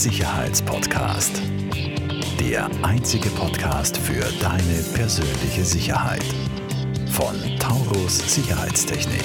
Sicherheitspodcast. 0.00 1.42
Der 2.40 2.70
einzige 2.82 3.28
Podcast 3.28 3.98
für 3.98 4.24
deine 4.40 4.82
persönliche 4.94 5.62
Sicherheit. 5.62 6.24
Von 7.10 7.34
Taurus 7.58 8.34
Sicherheitstechnik. 8.34 9.22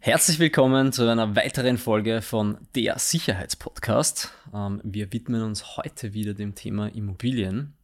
Herzlich 0.00 0.40
willkommen 0.40 0.90
zu 0.90 1.08
einer 1.08 1.36
weiteren 1.36 1.78
Folge 1.78 2.20
von 2.20 2.58
der 2.74 2.98
Sicherheitspodcast. 2.98 4.32
Ähm, 4.52 4.80
wir 4.82 5.12
widmen 5.12 5.42
uns 5.42 5.76
heute 5.76 6.12
wieder 6.12 6.34
dem 6.34 6.56
Thema 6.56 6.88
Immobilien. 6.88 7.74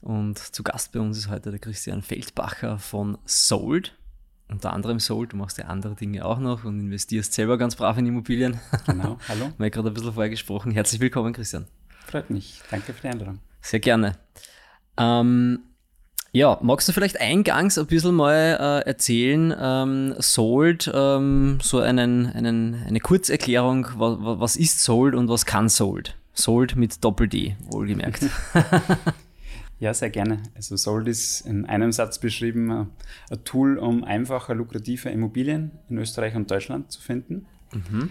Und 0.00 0.38
zu 0.40 0.64
Gast 0.64 0.90
bei 0.90 0.98
uns 0.98 1.16
ist 1.16 1.28
heute 1.28 1.52
der 1.52 1.60
Christian 1.60 2.02
Feldbacher 2.02 2.80
von 2.80 3.18
Sold 3.24 3.96
unter 4.48 4.72
anderem 4.72 5.00
Sold, 5.00 5.32
du 5.32 5.36
machst 5.36 5.58
ja 5.58 5.66
andere 5.66 5.94
Dinge 5.94 6.24
auch 6.24 6.38
noch 6.38 6.64
und 6.64 6.78
investierst 6.80 7.32
selber 7.32 7.58
ganz 7.58 7.76
brav 7.76 7.98
in 7.98 8.06
Immobilien. 8.06 8.60
Genau, 8.86 9.18
hallo. 9.28 9.52
Mal 9.58 9.70
gerade 9.70 9.88
ein 9.88 9.94
bisschen 9.94 10.12
vorher 10.12 10.30
gesprochen. 10.30 10.70
Herzlich 10.70 11.00
willkommen, 11.00 11.32
Christian. 11.32 11.66
Freut 12.06 12.30
mich. 12.30 12.60
Danke 12.70 12.92
für 12.92 13.02
die 13.02 13.08
Einladung. 13.08 13.40
Sehr 13.60 13.80
gerne. 13.80 14.12
Ähm, 14.96 15.60
ja, 16.32 16.58
magst 16.62 16.88
du 16.88 16.92
vielleicht 16.92 17.20
eingangs 17.20 17.78
ein 17.78 17.86
bisschen 17.86 18.14
mal 18.14 18.82
äh, 18.84 18.88
erzählen, 18.88 19.54
ähm, 19.58 20.14
Sold, 20.18 20.90
ähm, 20.94 21.58
so 21.62 21.80
einen, 21.80 22.26
einen, 22.26 22.84
eine 22.86 23.00
Kurzerklärung, 23.00 23.88
was, 23.96 24.16
was 24.20 24.56
ist 24.56 24.82
Sold 24.82 25.14
und 25.14 25.28
was 25.28 25.46
kann 25.46 25.68
Sold? 25.68 26.14
Sold 26.34 26.76
mit 26.76 27.02
Doppel-D, 27.02 27.56
wohlgemerkt. 27.70 28.26
Ja, 29.78 29.92
sehr 29.92 30.10
gerne. 30.10 30.42
Also 30.54 30.76
Sold 30.76 31.06
ist 31.06 31.42
in 31.42 31.66
einem 31.66 31.92
Satz 31.92 32.18
beschrieben 32.18 32.70
äh, 32.70 33.34
ein 33.34 33.44
Tool, 33.44 33.78
um 33.78 34.04
einfacher, 34.04 34.54
lukrative 34.54 35.10
Immobilien 35.10 35.72
in 35.88 35.98
Österreich 35.98 36.34
und 36.34 36.50
Deutschland 36.50 36.90
zu 36.90 37.00
finden. 37.00 37.46
Mhm. 37.72 38.10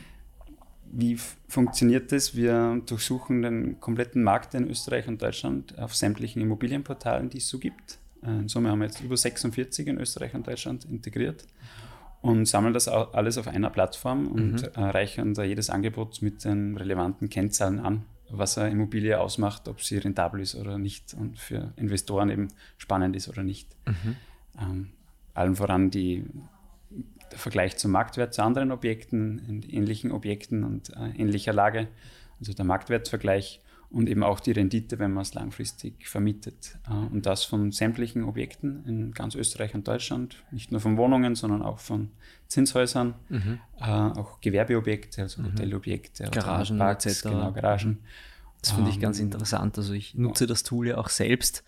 Wie 0.92 1.18
funktioniert 1.48 2.12
das? 2.12 2.36
Wir 2.36 2.82
durchsuchen 2.86 3.42
den 3.42 3.80
kompletten 3.80 4.24
Markt 4.24 4.54
in 4.54 4.70
Österreich 4.70 5.08
und 5.08 5.22
Deutschland 5.22 5.78
auf 5.80 5.96
sämtlichen 5.96 6.42
Immobilienportalen, 6.42 7.30
die 7.30 7.40
es 7.40 7.48
so 7.48 7.58
gibt. 7.58 7.98
Äh, 8.22 8.30
in 8.30 8.48
Summe 8.48 8.70
haben 8.70 8.80
wir 8.80 8.86
jetzt 8.86 9.02
über 9.02 9.18
46 9.18 9.88
in 9.88 9.98
Österreich 9.98 10.36
und 10.36 10.46
Deutschland 10.46 10.86
integriert 10.86 11.48
und 12.22 12.48
sammeln 12.48 12.74
das 12.74 12.88
alles 12.88 13.38
auf 13.38 13.48
einer 13.48 13.70
Plattform 13.70 14.28
und 14.28 14.62
mhm. 14.62 14.84
reichern 14.84 15.34
da 15.34 15.44
jedes 15.44 15.70
Angebot 15.70 16.22
mit 16.22 16.44
den 16.44 16.78
relevanten 16.78 17.30
Kennzahlen 17.30 17.80
an 17.80 18.04
was 18.30 18.58
eine 18.58 18.72
Immobilie 18.72 19.20
ausmacht, 19.20 19.68
ob 19.68 19.82
sie 19.82 19.98
rentabel 19.98 20.42
ist 20.42 20.56
oder 20.56 20.78
nicht 20.78 21.14
und 21.14 21.40
für 21.40 21.74
Investoren 21.76 22.30
eben 22.30 22.48
spannend 22.78 23.16
ist 23.16 23.30
oder 23.30 23.44
nicht. 23.44 23.76
Mhm. 23.86 24.16
Ähm, 24.60 24.92
allen 25.34 25.56
voran 25.56 25.92
die, 25.92 26.26
der 27.32 27.38
Vergleich 27.38 27.78
zum 27.78 27.92
Marktwert 27.92 28.34
zu 28.34 28.44
anderen 28.44 28.72
Objekten, 28.72 29.64
ähnlichen 29.70 30.12
Objekten 30.12 30.64
und 30.64 30.90
äh, 30.96 31.10
ähnlicher 31.18 31.54
Lage, 31.54 31.88
also 32.40 32.54
der 32.54 32.66
Marktwertvergleich 32.66 33.62
und 33.96 34.10
eben 34.10 34.24
auch 34.24 34.42
die 34.42 34.52
Rendite, 34.52 35.00
wenn 35.00 35.14
man 35.14 35.22
es 35.22 35.34
langfristig 35.34 36.10
vermietet. 36.10 36.78
Äh, 36.86 36.94
und 36.94 37.26
das 37.26 37.46
von 37.46 37.72
sämtlichen 37.72 38.26
Objekten 38.26 38.84
in 38.86 39.14
ganz 39.14 39.36
Österreich 39.36 39.74
und 39.74 39.88
Deutschland, 39.88 40.44
nicht 40.52 40.70
nur 40.70 40.82
von 40.82 40.98
Wohnungen, 40.98 41.36
sondern 41.36 41.62
auch 41.62 41.80
von 41.80 42.10
Zinshäusern, 42.48 43.16
mhm. 43.30 43.60
äh, 43.80 43.86
auch 43.86 44.42
Gewerbeobjekte, 44.42 45.22
also 45.22 45.42
mhm. 45.42 45.54
Hotelobjekte, 45.54 46.30
Garagen 46.30 46.78
Parks. 46.78 47.22
Genau, 47.24 47.54
Garagen. 47.54 48.00
Das 48.60 48.72
finde 48.72 48.90
ich 48.90 49.00
ganz 49.00 49.20
ähm, 49.20 49.28
interessant. 49.28 49.78
Also 49.78 49.94
ich 49.94 50.14
nutze 50.16 50.46
das 50.46 50.64
Tool 50.64 50.88
ja 50.88 50.98
auch 50.98 51.10
selbst 51.10 51.64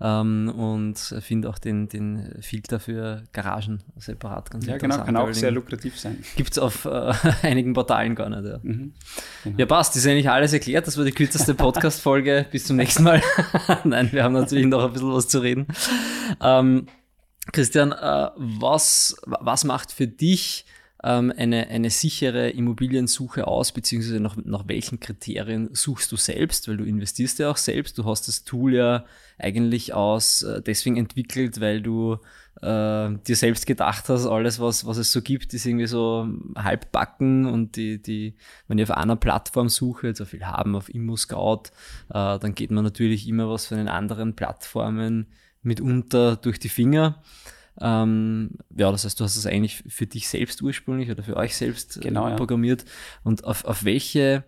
ähm, 0.00 0.52
und 0.56 0.96
finde 0.96 1.48
auch 1.50 1.58
den, 1.58 1.88
den 1.88 2.36
Filter 2.40 2.78
für 2.78 3.24
Garagen 3.32 3.82
separat 3.96 4.50
ganz 4.50 4.66
ja, 4.66 4.74
interessant. 4.74 5.00
Ja, 5.00 5.06
genau, 5.06 5.20
kann 5.20 5.30
auch 5.30 5.34
sehr 5.34 5.50
lukrativ 5.50 5.98
sein. 5.98 6.22
Gibt 6.36 6.52
es 6.52 6.58
auf 6.58 6.84
äh, 6.84 7.12
einigen 7.42 7.72
Portalen 7.72 8.14
gar 8.14 8.28
nicht. 8.28 8.44
Ja. 8.44 8.58
Mhm, 8.62 8.92
genau. 9.44 9.58
ja, 9.58 9.66
passt, 9.66 9.96
ist 9.96 10.06
eigentlich 10.06 10.30
alles 10.30 10.52
erklärt. 10.52 10.86
Das 10.86 10.96
war 10.96 11.04
die 11.04 11.12
kürzeste 11.12 11.54
Podcast-Folge. 11.54 12.46
Bis 12.52 12.66
zum 12.66 12.76
nächsten 12.76 13.02
Mal. 13.02 13.22
Nein, 13.84 14.10
wir 14.12 14.22
haben 14.22 14.34
natürlich 14.34 14.66
noch 14.66 14.84
ein 14.84 14.92
bisschen 14.92 15.12
was 15.12 15.28
zu 15.28 15.40
reden. 15.40 15.66
Ähm, 16.40 16.86
Christian, 17.52 17.92
äh, 17.92 18.30
was, 18.36 19.16
was 19.24 19.64
macht 19.64 19.90
für 19.90 20.06
dich 20.06 20.64
ähm, 21.08 21.32
eine, 21.34 21.68
eine 21.68 21.88
sichere 21.88 22.50
Immobiliensuche 22.50 23.46
aus, 23.46 23.72
beziehungsweise 23.72 24.20
nach, 24.20 24.36
nach 24.36 24.68
welchen 24.68 25.00
Kriterien 25.00 25.70
suchst 25.72 26.12
du 26.12 26.16
selbst, 26.16 26.68
weil 26.68 26.76
du 26.76 26.84
investierst 26.84 27.38
ja 27.38 27.50
auch 27.50 27.56
selbst, 27.56 27.96
du 27.96 28.04
hast 28.04 28.28
das 28.28 28.44
Tool 28.44 28.74
ja 28.74 29.06
eigentlich 29.38 29.94
aus 29.94 30.42
äh, 30.42 30.60
deswegen 30.60 30.98
entwickelt, 30.98 31.62
weil 31.62 31.80
du 31.80 32.18
äh, 32.60 33.08
dir 33.26 33.36
selbst 33.36 33.66
gedacht 33.66 34.10
hast, 34.10 34.26
alles, 34.26 34.60
was, 34.60 34.84
was 34.84 34.98
es 34.98 35.10
so 35.10 35.22
gibt, 35.22 35.54
ist 35.54 35.64
irgendwie 35.64 35.86
so 35.86 36.28
halbbacken 36.56 37.46
und 37.46 37.76
die, 37.76 38.02
die, 38.02 38.34
wenn 38.66 38.76
ich 38.76 38.90
auf 38.90 38.96
einer 38.96 39.16
Plattform 39.16 39.70
suche, 39.70 40.14
so 40.14 40.26
viel 40.26 40.44
haben 40.44 40.76
auf 40.76 40.92
ImmoScout, 40.92 41.70
äh, 42.10 42.38
dann 42.38 42.54
geht 42.54 42.70
man 42.70 42.84
natürlich 42.84 43.26
immer 43.26 43.48
was 43.48 43.64
von 43.64 43.78
den 43.78 43.88
anderen 43.88 44.36
Plattformen 44.36 45.28
mitunter 45.62 46.36
durch 46.36 46.58
die 46.58 46.68
Finger. 46.68 47.22
Ähm, 47.80 48.50
ja, 48.76 48.90
das 48.90 49.04
heißt, 49.04 49.18
du 49.20 49.24
hast 49.24 49.36
es 49.36 49.46
eigentlich 49.46 49.84
für 49.86 50.06
dich 50.06 50.28
selbst 50.28 50.62
ursprünglich 50.62 51.10
oder 51.10 51.22
für 51.22 51.36
euch 51.36 51.56
selbst 51.56 51.96
äh, 51.98 52.00
genau, 52.00 52.34
programmiert. 52.36 52.82
Ja. 52.82 52.90
Und 53.24 53.44
auf, 53.44 53.64
auf 53.64 53.84
welche 53.84 54.44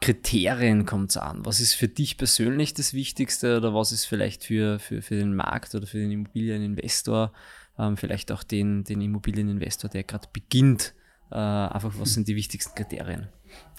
Kriterien 0.00 0.84
kommt 0.86 1.10
es 1.10 1.16
an? 1.16 1.44
Was 1.44 1.60
ist 1.60 1.74
für 1.74 1.88
dich 1.88 2.18
persönlich 2.18 2.74
das 2.74 2.94
Wichtigste 2.94 3.56
oder 3.56 3.74
was 3.74 3.92
ist 3.92 4.04
vielleicht 4.04 4.44
für, 4.44 4.78
für, 4.78 5.02
für 5.02 5.16
den 5.16 5.34
Markt 5.34 5.74
oder 5.74 5.86
für 5.86 5.98
den 5.98 6.10
Immobilieninvestor, 6.10 7.32
ähm, 7.78 7.96
vielleicht 7.96 8.32
auch 8.32 8.42
den, 8.42 8.84
den 8.84 9.00
Immobilieninvestor, 9.00 9.90
der 9.90 10.04
gerade 10.04 10.28
beginnt? 10.32 10.94
Äh, 11.30 11.36
einfach, 11.36 11.92
was 11.98 12.14
sind 12.14 12.28
die 12.28 12.36
wichtigsten 12.36 12.74
Kriterien? 12.74 13.28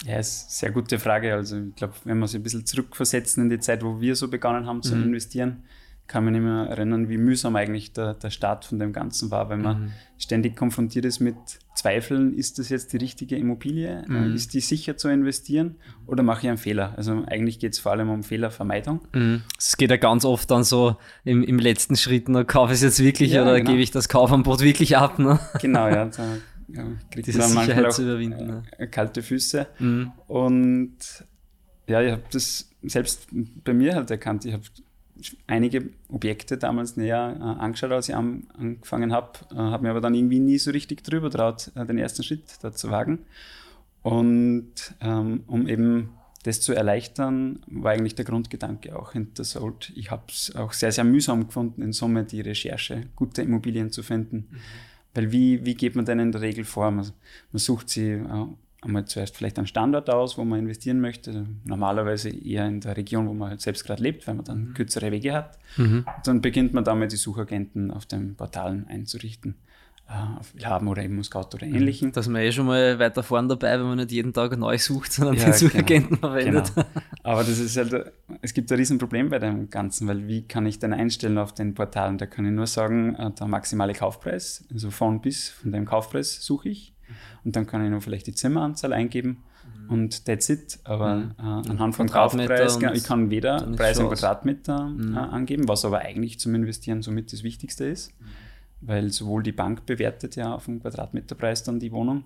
Ja, 0.04 0.18
ist 0.18 0.42
eine 0.42 0.50
sehr 0.50 0.70
gute 0.72 0.98
Frage. 0.98 1.34
Also 1.34 1.58
ich 1.58 1.74
glaube, 1.74 1.94
wenn 2.04 2.18
wir 2.18 2.22
uns 2.22 2.34
ein 2.34 2.42
bisschen 2.42 2.66
zurückversetzen 2.66 3.44
in 3.44 3.50
die 3.50 3.60
Zeit, 3.60 3.84
wo 3.84 4.00
wir 4.00 4.16
so 4.16 4.28
begonnen 4.28 4.66
haben 4.66 4.82
zu 4.82 4.96
mhm. 4.96 5.04
investieren, 5.04 5.64
kann 6.06 6.24
mich 6.24 6.32
nicht 6.32 6.42
mehr 6.42 6.66
erinnern, 6.66 7.08
wie 7.08 7.18
mühsam 7.18 7.56
eigentlich 7.56 7.92
der, 7.92 8.14
der 8.14 8.30
Start 8.30 8.64
von 8.64 8.78
dem 8.78 8.92
Ganzen 8.92 9.30
war, 9.30 9.48
weil 9.48 9.58
man 9.58 9.80
mhm. 9.80 9.92
ständig 10.18 10.56
konfrontiert 10.56 11.04
ist 11.04 11.20
mit 11.20 11.36
Zweifeln, 11.74 12.34
ist 12.34 12.58
das 12.58 12.68
jetzt 12.68 12.92
die 12.92 12.96
richtige 12.96 13.36
Immobilie? 13.36 14.04
Äh, 14.06 14.10
mhm. 14.10 14.34
Ist 14.34 14.54
die 14.54 14.60
sicher 14.60 14.96
zu 14.96 15.08
investieren 15.08 15.76
oder 16.06 16.22
mache 16.22 16.42
ich 16.42 16.48
einen 16.48 16.58
Fehler? 16.58 16.94
Also 16.96 17.24
eigentlich 17.26 17.58
geht 17.58 17.72
es 17.72 17.78
vor 17.78 17.92
allem 17.92 18.10
um 18.10 18.22
Fehlervermeidung. 18.22 19.00
Mhm. 19.12 19.42
Es 19.58 19.76
geht 19.76 19.90
ja 19.90 19.96
ganz 19.96 20.24
oft 20.24 20.50
dann 20.50 20.64
so 20.64 20.96
im, 21.24 21.42
im 21.42 21.58
letzten 21.58 21.96
Schritt, 21.96 22.28
ne, 22.28 22.44
kaufe 22.44 22.72
ich 22.72 22.78
es 22.78 22.82
jetzt 22.82 23.02
wirklich 23.02 23.32
ja, 23.32 23.42
oder 23.42 23.58
genau. 23.58 23.70
gebe 23.70 23.82
ich 23.82 23.90
das 23.90 24.08
Kaufangebot 24.08 24.60
wirklich 24.60 24.96
ab? 24.96 25.18
Ne? 25.18 25.40
Genau, 25.60 25.88
ja. 25.88 26.06
Da 26.06 26.38
ja, 26.68 26.84
kriegt 27.10 27.26
Diese 27.26 27.38
man 27.38 27.54
manchmal 27.54 27.86
auch 27.86 27.98
überwinden, 27.98 28.62
äh, 28.78 28.86
kalte 28.86 29.22
Füße. 29.22 29.66
Mhm. 29.78 30.12
Und 30.26 30.96
ja, 31.86 32.02
ich 32.02 32.12
habe 32.12 32.22
das 32.32 32.70
selbst 32.82 33.28
bei 33.64 33.72
mir 33.72 33.94
halt 33.94 34.10
erkannt. 34.10 34.44
Ich 34.44 34.52
habe 34.52 34.64
einige 35.46 35.90
Objekte 36.08 36.58
damals 36.58 36.96
näher 36.96 37.36
äh, 37.38 37.42
angeschaut, 37.42 37.92
als 37.92 38.08
ich 38.08 38.14
an, 38.14 38.46
angefangen 38.56 39.12
habe, 39.12 39.32
äh, 39.52 39.56
habe 39.56 39.84
mir 39.84 39.90
aber 39.90 40.00
dann 40.00 40.14
irgendwie 40.14 40.40
nie 40.40 40.58
so 40.58 40.70
richtig 40.70 41.02
drüber 41.04 41.30
traut, 41.30 41.70
äh, 41.74 41.84
den 41.86 41.98
ersten 41.98 42.22
Schritt 42.22 42.44
da 42.62 42.72
zu 42.72 42.90
wagen. 42.90 43.20
Und 44.02 44.94
ähm, 45.00 45.42
um 45.46 45.66
eben 45.66 46.10
das 46.44 46.60
zu 46.60 46.74
erleichtern, 46.74 47.60
war 47.66 47.92
eigentlich 47.92 48.14
der 48.14 48.24
Grundgedanke 48.24 48.96
auch 48.96 49.12
hinter 49.12 49.42
Sold. 49.42 49.92
Ich 49.96 50.10
habe 50.10 50.24
es 50.28 50.54
auch 50.54 50.72
sehr, 50.72 50.92
sehr 50.92 51.04
mühsam 51.04 51.46
gefunden, 51.46 51.82
in 51.82 51.92
Summe 51.92 52.24
die 52.24 52.40
Recherche, 52.40 53.02
gute 53.16 53.42
Immobilien 53.42 53.90
zu 53.90 54.04
finden. 54.04 54.48
Mhm. 54.50 54.56
Weil 55.14 55.32
wie, 55.32 55.64
wie 55.64 55.74
geht 55.74 55.96
man 55.96 56.04
denn 56.04 56.20
in 56.20 56.30
der 56.30 56.42
Regel 56.42 56.64
vor? 56.64 56.90
Man, 56.90 57.10
man 57.50 57.58
sucht 57.58 57.88
sie 57.88 58.10
äh, 58.10 58.46
einmal 58.86 59.04
zuerst 59.04 59.36
vielleicht 59.36 59.58
einen 59.58 59.66
Standort 59.66 60.08
aus, 60.10 60.38
wo 60.38 60.44
man 60.44 60.60
investieren 60.60 61.00
möchte. 61.00 61.46
Normalerweise 61.64 62.30
eher 62.30 62.66
in 62.66 62.80
der 62.80 62.96
Region, 62.96 63.28
wo 63.28 63.34
man 63.34 63.50
halt 63.50 63.60
selbst 63.60 63.84
gerade 63.84 64.02
lebt, 64.02 64.26
weil 64.26 64.34
man 64.34 64.44
dann 64.44 64.68
mhm. 64.68 64.74
kürzere 64.74 65.12
Wege 65.12 65.34
hat. 65.34 65.58
Mhm. 65.76 66.06
Dann 66.24 66.40
beginnt 66.40 66.72
man 66.72 66.84
damit, 66.84 67.12
die 67.12 67.16
Suchagenten 67.16 67.90
auf 67.90 68.06
den 68.06 68.34
Portalen 68.36 68.86
einzurichten. 68.88 69.56
Uh, 70.08 70.38
auf 70.38 70.54
Willhaben 70.54 70.86
oder 70.86 71.02
eben 71.02 71.20
Scout 71.24 71.48
oder 71.52 71.66
mhm. 71.66 71.74
ähnlichen. 71.74 72.12
Da 72.12 72.20
ist 72.20 72.28
man 72.28 72.40
eh 72.40 72.52
schon 72.52 72.66
mal 72.66 72.96
weiter 73.00 73.24
vorne 73.24 73.48
dabei, 73.48 73.72
wenn 73.72 73.86
man 73.86 73.96
nicht 73.96 74.12
jeden 74.12 74.32
Tag 74.32 74.56
neu 74.56 74.78
sucht, 74.78 75.12
sondern 75.12 75.34
ja, 75.34 75.46
den 75.46 75.52
Suchagenten 75.54 76.20
genau, 76.20 76.28
verwendet. 76.28 76.72
Genau. 76.76 76.86
Aber 77.24 77.42
das 77.42 77.58
ist 77.58 77.76
halt, 77.76 78.12
es 78.40 78.54
gibt 78.54 78.70
ein 78.70 78.78
Riesenproblem 78.78 79.30
bei 79.30 79.40
dem 79.40 79.68
Ganzen, 79.68 80.06
weil 80.06 80.28
wie 80.28 80.42
kann 80.42 80.64
ich 80.64 80.78
denn 80.78 80.92
einstellen 80.92 81.38
auf 81.38 81.54
den 81.54 81.74
Portalen? 81.74 82.18
Da 82.18 82.26
kann 82.26 82.46
ich 82.46 82.52
nur 82.52 82.68
sagen, 82.68 83.16
äh, 83.16 83.32
der 83.32 83.48
maximale 83.48 83.94
Kaufpreis, 83.94 84.64
also 84.72 84.92
von 84.92 85.20
bis, 85.20 85.48
von 85.48 85.72
dem 85.72 85.84
Kaufpreis 85.84 86.40
suche 86.40 86.68
ich 86.68 86.94
und 87.44 87.56
dann 87.56 87.66
kann 87.66 87.84
ich 87.84 87.90
noch 87.90 88.02
vielleicht 88.02 88.26
die 88.26 88.34
Zimmeranzahl 88.34 88.92
eingeben 88.92 89.44
mhm. 89.84 89.90
und 89.90 90.24
that's 90.26 90.48
it. 90.48 90.78
Aber 90.84 91.16
mhm. 91.16 91.34
äh, 91.38 91.70
anhand 91.70 91.94
von 91.94 92.08
Kaufpreis, 92.08 92.78
ich 92.94 93.04
kann 93.04 93.30
weder 93.30 93.60
Preis 93.76 93.98
in 93.98 94.08
Quadratmeter 94.08 94.86
mhm. 94.86 95.14
äh, 95.14 95.18
angeben, 95.18 95.68
was 95.68 95.84
aber 95.84 96.00
eigentlich 96.00 96.38
zum 96.38 96.54
Investieren 96.54 97.02
somit 97.02 97.32
das 97.32 97.42
Wichtigste 97.42 97.84
ist, 97.84 98.18
mhm. 98.20 98.24
weil 98.80 99.10
sowohl 99.10 99.42
die 99.42 99.52
Bank 99.52 99.86
bewertet 99.86 100.36
ja 100.36 100.54
auf 100.54 100.66
den 100.66 100.80
Quadratmeterpreis 100.80 101.62
dann 101.62 101.78
die 101.78 101.92
Wohnung 101.92 102.24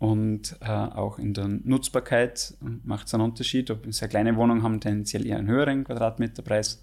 und 0.00 0.56
äh, 0.62 0.70
auch 0.70 1.18
in 1.18 1.34
der 1.34 1.46
Nutzbarkeit 1.46 2.54
macht 2.84 3.06
es 3.06 3.12
einen 3.12 3.22
Unterschied, 3.22 3.70
ob 3.70 3.84
sehr 3.92 4.08
kleine 4.08 4.34
Wohnungen 4.34 4.62
haben, 4.62 4.80
tendenziell 4.80 5.26
eher 5.26 5.36
einen 5.36 5.48
höheren 5.48 5.84
Quadratmeterpreis 5.84 6.82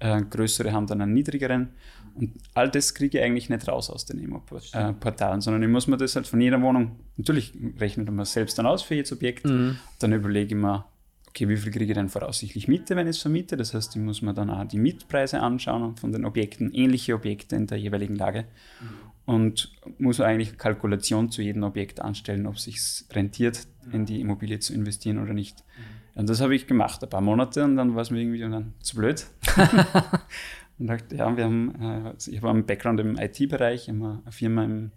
äh, 0.00 0.22
größere 0.22 0.72
haben 0.72 0.86
dann 0.86 1.00
einen 1.00 1.14
niedrigeren. 1.14 1.68
Und 2.14 2.32
all 2.54 2.68
das 2.68 2.94
kriege 2.94 3.18
ich 3.18 3.24
eigentlich 3.24 3.48
nicht 3.48 3.68
raus 3.68 3.88
aus 3.88 4.04
den 4.04 4.18
Immo-Portalen, 4.18 5.40
sondern 5.40 5.62
ich 5.62 5.68
muss 5.68 5.86
mir 5.86 5.96
das 5.96 6.16
halt 6.16 6.26
von 6.26 6.40
jeder 6.40 6.60
Wohnung, 6.60 6.96
natürlich 7.16 7.52
rechnet 7.78 8.10
man 8.10 8.24
selbst 8.24 8.58
dann 8.58 8.66
aus 8.66 8.82
für 8.82 8.96
jedes 8.96 9.12
Objekt, 9.12 9.44
mhm. 9.46 9.78
dann 10.00 10.12
überlege 10.12 10.54
ich 10.54 10.60
mir, 10.60 10.84
okay, 11.28 11.48
wie 11.48 11.56
viel 11.56 11.70
kriege 11.70 11.92
ich 11.92 11.94
denn 11.94 12.08
voraussichtlich 12.08 12.66
Miete, 12.66 12.96
wenn 12.96 13.06
ich 13.06 13.16
es 13.16 13.22
vermiete? 13.22 13.56
Das 13.56 13.74
heißt, 13.74 13.94
ich 13.94 14.02
muss 14.02 14.22
mir 14.22 14.34
dann 14.34 14.50
auch 14.50 14.64
die 14.64 14.78
Mietpreise 14.78 15.40
anschauen 15.40 15.96
von 15.96 16.10
den 16.10 16.24
Objekten, 16.24 16.72
ähnliche 16.74 17.14
Objekte 17.14 17.54
in 17.54 17.68
der 17.68 17.78
jeweiligen 17.78 18.16
Lage. 18.16 18.46
Mhm. 18.80 19.10
Und 19.26 19.72
muss 19.98 20.20
eigentlich 20.20 20.48
eine 20.48 20.56
Kalkulation 20.56 21.30
zu 21.30 21.42
jedem 21.42 21.62
Objekt 21.62 22.00
anstellen, 22.00 22.48
ob 22.48 22.56
es 22.56 22.64
sich 22.64 22.80
rentiert, 23.12 23.68
in 23.92 24.04
die 24.04 24.20
Immobilie 24.20 24.58
zu 24.58 24.74
investieren 24.74 25.18
oder 25.18 25.34
nicht. 25.34 25.62
Mhm. 25.78 25.99
Und 26.14 26.28
das 26.28 26.40
habe 26.40 26.54
ich 26.54 26.66
gemacht, 26.66 27.02
ein 27.02 27.08
paar 27.08 27.20
Monate, 27.20 27.64
und 27.64 27.76
dann 27.76 27.94
war 27.94 28.02
es 28.02 28.10
mir 28.10 28.20
irgendwie 28.20 28.40
dann 28.40 28.74
zu 28.80 28.96
blöd. 28.96 29.26
und 30.78 30.86
dachte, 30.86 31.16
ja, 31.16 31.36
wir 31.36 31.44
haben, 31.44 31.74
äh, 31.80 32.14
ich 32.30 32.36
habe 32.38 32.50
einen 32.50 32.66
Background 32.66 33.00
im 33.00 33.18
IT-Bereich, 33.18 33.88
eine 33.88 34.22
Firma 34.30 34.64
im 34.64 34.92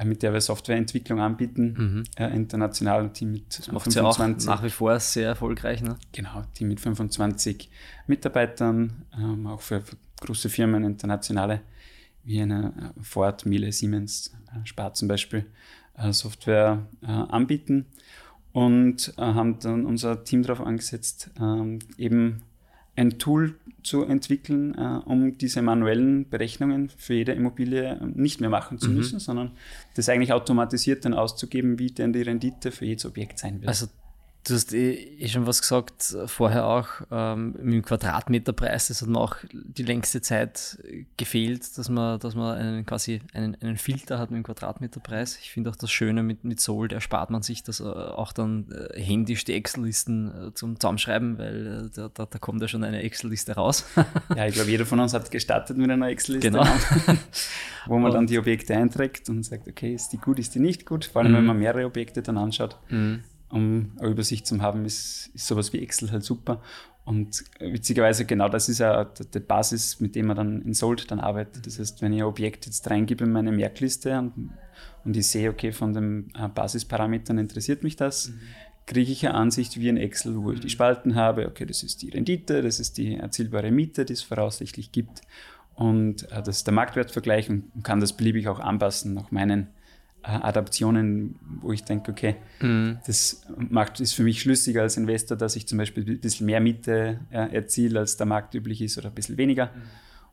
äh, 0.00 0.04
mit 0.04 0.22
der 0.22 0.32
wir 0.32 0.40
Softwareentwicklung 0.40 1.20
anbieten, 1.20 1.74
mhm. 1.76 2.02
äh, 2.16 2.34
international 2.34 3.00
ein 3.00 3.12
Team 3.12 3.32
mit 3.32 3.58
das 3.58 3.70
macht 3.72 3.92
25. 3.92 4.46
Ja 4.46 4.52
auch 4.52 4.56
nach 4.56 4.64
wie 4.64 4.70
vor 4.70 4.98
sehr 5.00 5.28
erfolgreich. 5.28 5.82
Ne? 5.82 5.96
Genau, 6.12 6.44
Team 6.54 6.68
mit 6.68 6.80
25 6.80 7.68
Mitarbeitern, 8.06 9.04
ähm, 9.18 9.46
auch 9.46 9.60
für, 9.60 9.80
für, 9.80 9.96
große 10.20 10.48
Firmen, 10.48 10.84
internationale, 10.84 11.62
wie 12.24 12.40
eine 12.40 12.92
Ford, 13.00 13.46
Miele, 13.46 13.72
Siemens, 13.72 14.32
Spar 14.64 14.92
zum 14.92 15.08
Beispiel, 15.08 15.46
äh, 15.96 16.12
Software 16.12 16.86
äh, 17.02 17.06
anbieten 17.06 17.86
und 18.52 19.14
haben 19.16 19.58
dann 19.60 19.86
unser 19.86 20.24
Team 20.24 20.42
darauf 20.42 20.66
angesetzt, 20.66 21.30
ähm, 21.40 21.78
eben 21.96 22.42
ein 22.96 23.18
Tool 23.18 23.54
zu 23.82 24.04
entwickeln, 24.04 24.74
äh, 24.76 25.00
um 25.06 25.38
diese 25.38 25.62
manuellen 25.62 26.28
Berechnungen 26.28 26.90
für 26.90 27.14
jede 27.14 27.32
Immobilie 27.32 27.98
nicht 28.14 28.40
mehr 28.40 28.50
machen 28.50 28.78
zu 28.78 28.90
mhm. 28.90 28.96
müssen, 28.96 29.20
sondern 29.20 29.52
das 29.94 30.08
eigentlich 30.08 30.32
automatisiert 30.32 31.04
dann 31.04 31.14
auszugeben, 31.14 31.78
wie 31.78 31.90
denn 31.90 32.12
die 32.12 32.22
Rendite 32.22 32.72
für 32.72 32.84
jedes 32.84 33.06
Objekt 33.06 33.38
sein 33.38 33.60
wird. 33.60 33.68
Also 33.68 33.86
Du 34.42 34.54
hast 34.54 34.72
eh, 34.72 34.92
eh, 34.94 35.28
schon 35.28 35.46
was 35.46 35.60
gesagt, 35.60 36.16
vorher 36.26 36.66
auch 36.66 36.86
ähm, 37.10 37.52
mit 37.60 37.74
dem 37.74 37.82
Quadratmeterpreis, 37.82 38.88
das 38.88 39.02
hat 39.02 39.08
mir 39.08 39.20
auch 39.20 39.36
die 39.52 39.82
längste 39.82 40.22
Zeit 40.22 40.78
gefehlt, 41.18 41.76
dass 41.76 41.90
man, 41.90 42.18
dass 42.20 42.34
man 42.34 42.56
einen, 42.56 42.86
quasi 42.86 43.20
einen, 43.34 43.54
einen 43.60 43.76
Filter 43.76 44.18
hat 44.18 44.30
mit 44.30 44.38
dem 44.38 44.44
Quadratmeterpreis. 44.44 45.38
Ich 45.42 45.50
finde 45.50 45.68
auch 45.68 45.76
das 45.76 45.90
Schöne 45.90 46.22
mit, 46.22 46.42
mit 46.44 46.58
Soul, 46.58 46.88
da 46.88 47.02
spart 47.02 47.28
man 47.28 47.42
sich 47.42 47.62
das 47.64 47.80
äh, 47.80 47.84
auch 47.84 48.32
dann 48.32 48.70
äh, 48.72 48.98
händisch 48.98 49.44
die 49.44 49.52
Excel-Listen 49.52 50.48
äh, 50.48 50.54
zum 50.54 50.80
Zusammenschreiben, 50.80 51.36
weil 51.36 51.66
äh, 51.66 51.90
da, 51.94 52.08
da, 52.08 52.24
da, 52.24 52.38
kommt 52.38 52.62
ja 52.62 52.68
schon 52.68 52.82
eine 52.82 53.02
Excel-Liste 53.02 53.56
raus. 53.56 53.84
ja, 54.36 54.46
ich 54.46 54.54
glaube, 54.54 54.70
jeder 54.70 54.86
von 54.86 55.00
uns 55.00 55.12
hat 55.12 55.30
gestartet 55.30 55.76
mit 55.76 55.90
einer 55.90 56.08
Excel-Liste, 56.08 56.50
genau. 56.50 56.64
wo 57.86 57.98
man 57.98 58.06
und, 58.06 58.14
dann 58.14 58.26
die 58.26 58.38
Objekte 58.38 58.74
einträgt 58.74 59.28
und 59.28 59.42
sagt, 59.42 59.68
okay, 59.68 59.92
ist 59.92 60.14
die 60.14 60.18
gut, 60.18 60.38
ist 60.38 60.54
die 60.54 60.60
nicht 60.60 60.86
gut, 60.86 61.04
vor 61.04 61.20
allem 61.20 61.34
wenn 61.34 61.42
mhm. 61.42 61.48
man 61.48 61.58
mehrere 61.58 61.84
Objekte 61.84 62.22
dann 62.22 62.38
anschaut. 62.38 62.78
Mhm 63.52 63.60
um 63.60 63.92
eine 63.98 64.08
Übersicht 64.08 64.46
zu 64.46 64.60
haben, 64.60 64.84
ist, 64.84 65.30
ist 65.34 65.46
sowas 65.46 65.72
wie 65.72 65.80
Excel 65.80 66.10
halt 66.10 66.24
super. 66.24 66.62
Und 67.04 67.44
witzigerweise 67.58 68.24
genau 68.24 68.48
das 68.48 68.68
ist 68.68 68.78
ja 68.78 69.04
die 69.04 69.40
Basis, 69.40 70.00
mit 70.00 70.14
dem 70.14 70.26
man 70.26 70.36
dann 70.36 70.62
in 70.62 70.74
Sold 70.74 71.10
dann 71.10 71.18
arbeitet. 71.18 71.66
Das 71.66 71.78
heißt, 71.78 72.02
wenn 72.02 72.12
ich 72.12 72.20
ein 72.20 72.26
Objekt 72.26 72.66
jetzt 72.66 72.88
reingebe 72.88 73.24
in 73.24 73.32
meine 73.32 73.50
Merkliste 73.50 74.16
und, 74.18 74.50
und 75.04 75.16
ich 75.16 75.26
sehe, 75.26 75.50
okay, 75.50 75.72
von 75.72 75.92
den 75.92 76.30
äh, 76.38 76.48
Basisparametern 76.48 77.38
interessiert 77.38 77.82
mich 77.82 77.96
das, 77.96 78.28
mhm. 78.28 78.40
kriege 78.86 79.10
ich 79.10 79.26
eine 79.26 79.34
Ansicht 79.34 79.80
wie 79.80 79.88
in 79.88 79.96
Excel, 79.96 80.36
wo 80.36 80.52
ich 80.52 80.60
die 80.60 80.70
Spalten 80.70 81.16
habe. 81.16 81.48
Okay, 81.48 81.66
das 81.66 81.82
ist 81.82 82.02
die 82.02 82.10
Rendite, 82.10 82.62
das 82.62 82.78
ist 82.78 82.98
die 82.98 83.16
erzielbare 83.16 83.72
Miete, 83.72 84.04
die 84.04 84.12
es 84.12 84.22
voraussichtlich 84.22 84.92
gibt. 84.92 85.22
Und 85.74 86.30
äh, 86.30 86.42
das 86.42 86.58
ist 86.58 86.66
der 86.66 86.74
Marktwertvergleich 86.74 87.50
und 87.50 87.72
kann 87.82 88.00
das 88.00 88.12
beliebig 88.12 88.46
auch 88.46 88.60
anpassen 88.60 89.14
nach 89.14 89.32
meinen 89.32 89.68
Adaptionen, 90.22 91.36
wo 91.60 91.72
ich 91.72 91.84
denke, 91.84 92.10
okay, 92.10 92.36
mhm. 92.60 92.98
das 93.06 93.46
macht, 93.56 94.00
ist 94.00 94.12
für 94.12 94.22
mich 94.22 94.40
schlüssiger 94.40 94.82
als 94.82 94.96
Investor, 94.96 95.36
dass 95.36 95.56
ich 95.56 95.66
zum 95.66 95.78
Beispiel 95.78 96.08
ein 96.08 96.20
bisschen 96.20 96.46
mehr 96.46 96.60
Miete 96.60 97.20
äh, 97.30 97.54
erziele, 97.54 98.00
als 98.00 98.16
der 98.16 98.26
Markt 98.26 98.54
üblich 98.54 98.82
ist 98.82 98.98
oder 98.98 99.08
ein 99.08 99.14
bisschen 99.14 99.38
weniger. 99.38 99.66
Mhm. 99.66 99.82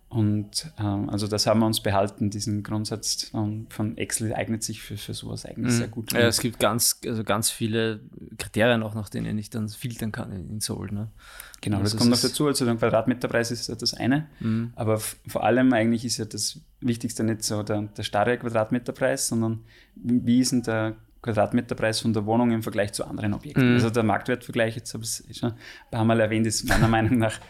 Und 0.09 0.71
ähm, 0.79 1.09
also 1.09 1.27
das 1.27 1.47
haben 1.47 1.59
wir 1.59 1.65
uns 1.65 1.81
behalten, 1.81 2.29
diesen 2.29 2.63
Grundsatz 2.63 3.25
von, 3.25 3.67
von 3.69 3.97
Excel 3.97 4.33
eignet 4.33 4.63
sich 4.63 4.81
für, 4.81 4.95
für 4.95 5.13
sowas 5.13 5.45
eigentlich 5.45 5.73
mhm. 5.73 5.77
sehr 5.77 5.87
gut. 5.89 6.13
Ja, 6.13 6.21
es 6.21 6.39
gibt 6.39 6.59
ganz, 6.59 7.01
also 7.05 7.25
ganz 7.25 7.49
viele 7.49 7.99
Kriterien 8.37 8.83
auch, 8.83 8.95
nach 8.95 9.09
denen 9.09 9.37
ich 9.37 9.49
dann 9.49 9.67
filtern 9.67 10.13
kann 10.13 10.31
in, 10.31 10.61
Soul. 10.61 10.91
Ne? 10.91 11.11
Genau, 11.59 11.79
also 11.79 11.91
das 11.91 11.97
kommt 11.97 12.11
noch 12.11 12.21
dazu. 12.21 12.47
Also 12.47 12.63
der 12.63 12.75
Quadratmeterpreis 12.75 13.51
ist 13.51 13.67
ja 13.67 13.75
das 13.75 13.93
eine, 13.95 14.27
mhm. 14.39 14.71
aber 14.75 14.97
vor 14.99 15.43
allem 15.43 15.73
eigentlich 15.73 16.05
ist 16.05 16.17
ja 16.17 16.25
das 16.25 16.61
Wichtigste 16.79 17.25
nicht 17.25 17.43
so 17.43 17.63
der, 17.63 17.81
der 17.81 18.03
starre 18.03 18.37
Quadratmeterpreis, 18.37 19.27
sondern 19.27 19.65
wie 19.95 20.39
ist 20.39 20.53
denn 20.53 20.63
der 20.63 20.95
Quadratmeterpreis 21.21 21.99
von 21.99 22.13
der 22.13 22.25
Wohnung 22.25 22.51
im 22.51 22.63
Vergleich 22.63 22.93
zu 22.93 23.03
anderen 23.03 23.33
Objekten? 23.33 23.71
Mhm. 23.71 23.75
Also 23.75 23.89
der 23.89 24.03
Marktwertvergleich, 24.03 24.77
jetzt 24.77 24.93
habe 24.93 25.03
ich 25.03 25.21
es 25.29 25.37
schon 25.37 25.51
ein 25.51 25.57
paar 25.91 26.05
Mal 26.05 26.21
erwähnt, 26.21 26.47
ist 26.47 26.65
meiner 26.69 26.87
Meinung 26.87 27.17
nach 27.17 27.41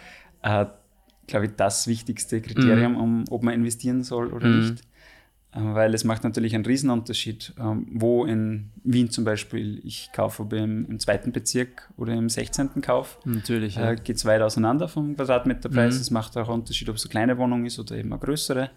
äh, 0.41 0.65
glaube 1.27 1.45
ich, 1.45 1.51
das 1.55 1.87
wichtigste 1.87 2.41
Kriterium, 2.41 2.93
mhm. 2.93 2.97
um, 2.97 3.23
ob 3.29 3.43
man 3.43 3.53
investieren 3.53 4.03
soll 4.03 4.33
oder 4.33 4.47
mhm. 4.47 4.59
nicht. 4.59 4.83
Äh, 5.51 5.59
weil 5.73 5.93
es 5.93 6.03
macht 6.03 6.23
natürlich 6.23 6.55
einen 6.55 6.65
Riesenunterschied, 6.65 7.53
ähm, 7.59 7.87
wo 7.91 8.25
in 8.25 8.71
Wien 8.83 9.09
zum 9.09 9.23
Beispiel 9.23 9.81
ich 9.83 10.09
kaufe, 10.13 10.43
ob 10.43 10.53
im, 10.53 10.85
im 10.89 10.99
zweiten 10.99 11.31
Bezirk 11.31 11.89
oder 11.97 12.13
im 12.13 12.29
16. 12.29 12.81
Kauf. 12.81 13.19
Natürlich. 13.25 13.75
Ja. 13.75 13.91
Äh, 13.91 13.95
Geht 13.95 14.17
es 14.17 14.25
weit 14.25 14.41
auseinander 14.41 14.87
vom 14.87 15.15
Quadratmeterpreis. 15.15 15.95
Mhm. 15.95 16.01
Es 16.01 16.11
macht 16.11 16.37
auch 16.37 16.49
einen 16.49 16.61
Unterschied, 16.61 16.89
ob 16.89 16.95
es 16.95 17.05
eine 17.05 17.11
kleine 17.11 17.37
Wohnung 17.37 17.65
ist 17.65 17.79
oder 17.79 17.95
eben 17.95 18.11
eine 18.11 18.19
größere. 18.19 18.69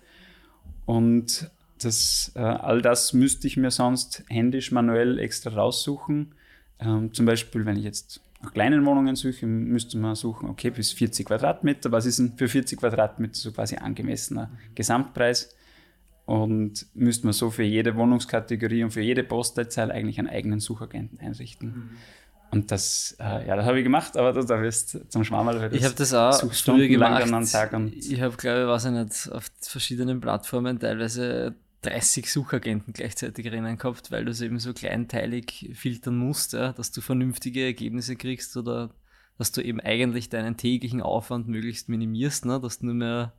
Und 0.87 1.51
das, 1.83 2.33
äh, 2.35 2.41
all 2.41 2.83
das 2.83 3.13
müsste 3.13 3.47
ich 3.47 3.57
mir 3.57 3.71
sonst 3.71 4.25
händisch 4.29 4.73
manuell 4.73 5.19
extra 5.19 5.51
raussuchen. 5.51 6.35
Ähm, 6.79 7.13
zum 7.13 7.27
Beispiel, 7.27 7.67
wenn 7.67 7.77
ich 7.77 7.85
jetzt 7.85 8.21
nach 8.43 8.53
kleinen 8.53 8.85
Wohnungen 8.87 9.17
suche, 9.17 9.47
müsste 9.47 9.99
man 9.99 10.15
suchen, 10.15 10.49
okay, 10.49 10.71
bis 10.71 10.93
40 10.93 11.27
Quadratmeter, 11.27 11.93
was 11.93 12.07
ist 12.07 12.19
denn 12.19 12.33
für 12.37 12.49
40 12.49 12.79
Quadratmeter 12.79 13.35
so 13.35 13.53
quasi 13.53 13.77
angemessener 13.77 14.51
Gesamtpreis? 14.75 15.55
Und 16.25 16.87
müsste 16.95 17.27
man 17.27 17.33
so 17.33 17.51
für 17.51 17.65
jede 17.65 17.97
Wohnungskategorie 17.97 18.85
und 18.85 18.93
für 18.93 19.01
jede 19.01 19.25
Postleitzahl 19.25 19.91
eigentlich 19.91 20.19
einen 20.19 20.29
eigenen 20.29 20.61
Suchagenten 20.61 21.19
einrichten. 21.19 21.69
Mhm. 21.69 21.91
Und 22.53 22.71
das, 22.71 23.17
äh, 23.21 23.47
ja, 23.47 23.57
das 23.57 23.65
habe 23.65 23.79
ich 23.79 23.85
gemacht, 23.85 24.17
aber 24.17 24.33
da, 24.33 24.43
da 24.43 24.61
wirst 24.61 25.11
zum 25.11 25.25
Schwammerl. 25.25 25.73
Ich 25.73 25.85
habe 25.85 25.95
das 25.95 26.15
auch 26.15 26.53
früher 26.53 26.89
gemacht. 26.89 27.23
ich 27.93 28.21
habe, 28.21 28.37
glaube 28.37 28.61
ich, 28.63 28.67
weiß 28.67 28.87
ich 28.87 28.91
nicht, 28.93 29.33
auf 29.33 29.51
verschiedenen 29.61 30.21
Plattformen 30.21 30.79
teilweise 30.79 31.55
30 31.83 32.31
Suchagenten 32.31 32.93
gleichzeitig 32.93 33.51
rennen 33.51 33.79
gehabt, 33.79 34.11
weil 34.11 34.25
du 34.25 34.31
es 34.31 34.41
eben 34.41 34.59
so 34.59 34.73
kleinteilig 34.73 35.71
filtern 35.75 36.17
musst, 36.17 36.53
ja, 36.53 36.73
dass 36.73 36.93
du 36.93 37.01
vernünftige 37.01 37.65
Ergebnisse 37.65 38.17
kriegst 38.17 38.57
oder 38.57 38.91
dass 39.39 39.53
du 39.53 39.63
eben 39.63 39.81
eigentlich 39.81 40.29
deinen 40.29 40.59
täglichen 40.59 41.01
Aufwand 41.01 41.49
möglichst 41.49 41.89
minimierst, 41.89 42.45
ne, 42.45 42.61
dass 42.61 42.81
du 42.81 42.87
nur 42.87 42.95
mehr 42.95 43.33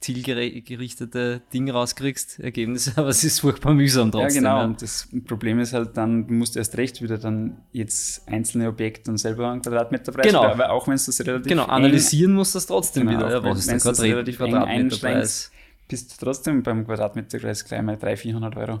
zielgerichtete 0.00 1.40
Dinge 1.52 1.72
rauskriegst, 1.72 2.40
Ergebnisse, 2.40 2.92
aber 2.96 3.08
es 3.08 3.24
ist 3.24 3.40
furchtbar 3.40 3.72
mühsam 3.72 4.10
trotzdem. 4.10 4.44
Ja, 4.44 4.50
genau. 4.50 4.58
Ja. 4.58 4.64
Und 4.64 4.82
das 4.82 5.08
Problem 5.26 5.60
ist 5.60 5.72
halt 5.72 5.96
dann, 5.96 6.26
du 6.26 6.34
musst 6.34 6.56
erst 6.56 6.76
recht 6.76 7.00
wieder 7.00 7.16
dann 7.16 7.62
jetzt 7.72 8.28
einzelne 8.28 8.68
Objekte 8.68 9.04
dann 9.04 9.16
selber 9.16 9.50
einen 9.50 9.62
Quadratmeterpreis, 9.62 10.26
genau. 10.26 10.44
aber 10.44 10.70
auch 10.70 10.88
wenn 10.88 10.94
es 10.94 11.06
das 11.06 11.20
relativ 11.20 11.48
Genau, 11.48 11.64
analysieren 11.66 12.32
eng, 12.32 12.36
musst 12.36 12.54
du 12.54 12.56
das 12.56 12.66
trotzdem 12.66 13.06
genau, 13.06 13.20
wieder. 13.20 13.30
Ja, 13.30 13.44
was 13.44 13.60
ist 13.60 13.70
der 13.70 13.78
Quadratmeterpreis? 13.78 15.52
Bist 15.88 16.12
du 16.12 16.24
trotzdem 16.24 16.62
beim 16.62 16.86
Quadratmeterpreis 16.86 17.64
gleich 17.64 17.82
mal 17.82 17.96
300, 17.96 18.18
400 18.18 18.56
Euro 18.56 18.80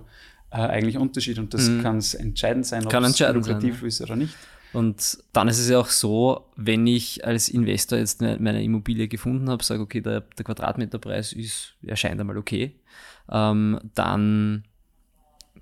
äh, 0.50 0.56
eigentlich 0.56 0.98
Unterschied 0.98 1.38
und 1.38 1.52
das 1.52 1.68
mhm. 1.68 1.82
kann 1.82 1.98
es 1.98 2.14
entscheidend 2.14 2.66
sein, 2.66 2.84
ob 2.84 2.90
kann 2.90 3.04
es 3.04 3.18
lukrativ 3.18 3.80
sein, 3.80 3.88
ist 3.88 4.00
oder 4.00 4.16
nicht. 4.16 4.34
Und 4.72 5.18
dann 5.32 5.46
ist 5.46 5.60
es 5.60 5.68
ja 5.68 5.78
auch 5.78 5.88
so, 5.88 6.50
wenn 6.56 6.86
ich 6.86 7.24
als 7.24 7.48
Investor 7.48 7.96
jetzt 7.96 8.20
meine 8.20 8.62
Immobilie 8.62 9.06
gefunden 9.06 9.48
habe, 9.48 9.62
sage, 9.62 9.80
okay, 9.80 10.00
der, 10.00 10.22
der 10.22 10.44
Quadratmeterpreis 10.44 11.32
ist, 11.32 11.76
erscheint 11.86 12.20
einmal 12.20 12.36
okay, 12.36 12.74
ähm, 13.30 13.78
dann 13.94 14.64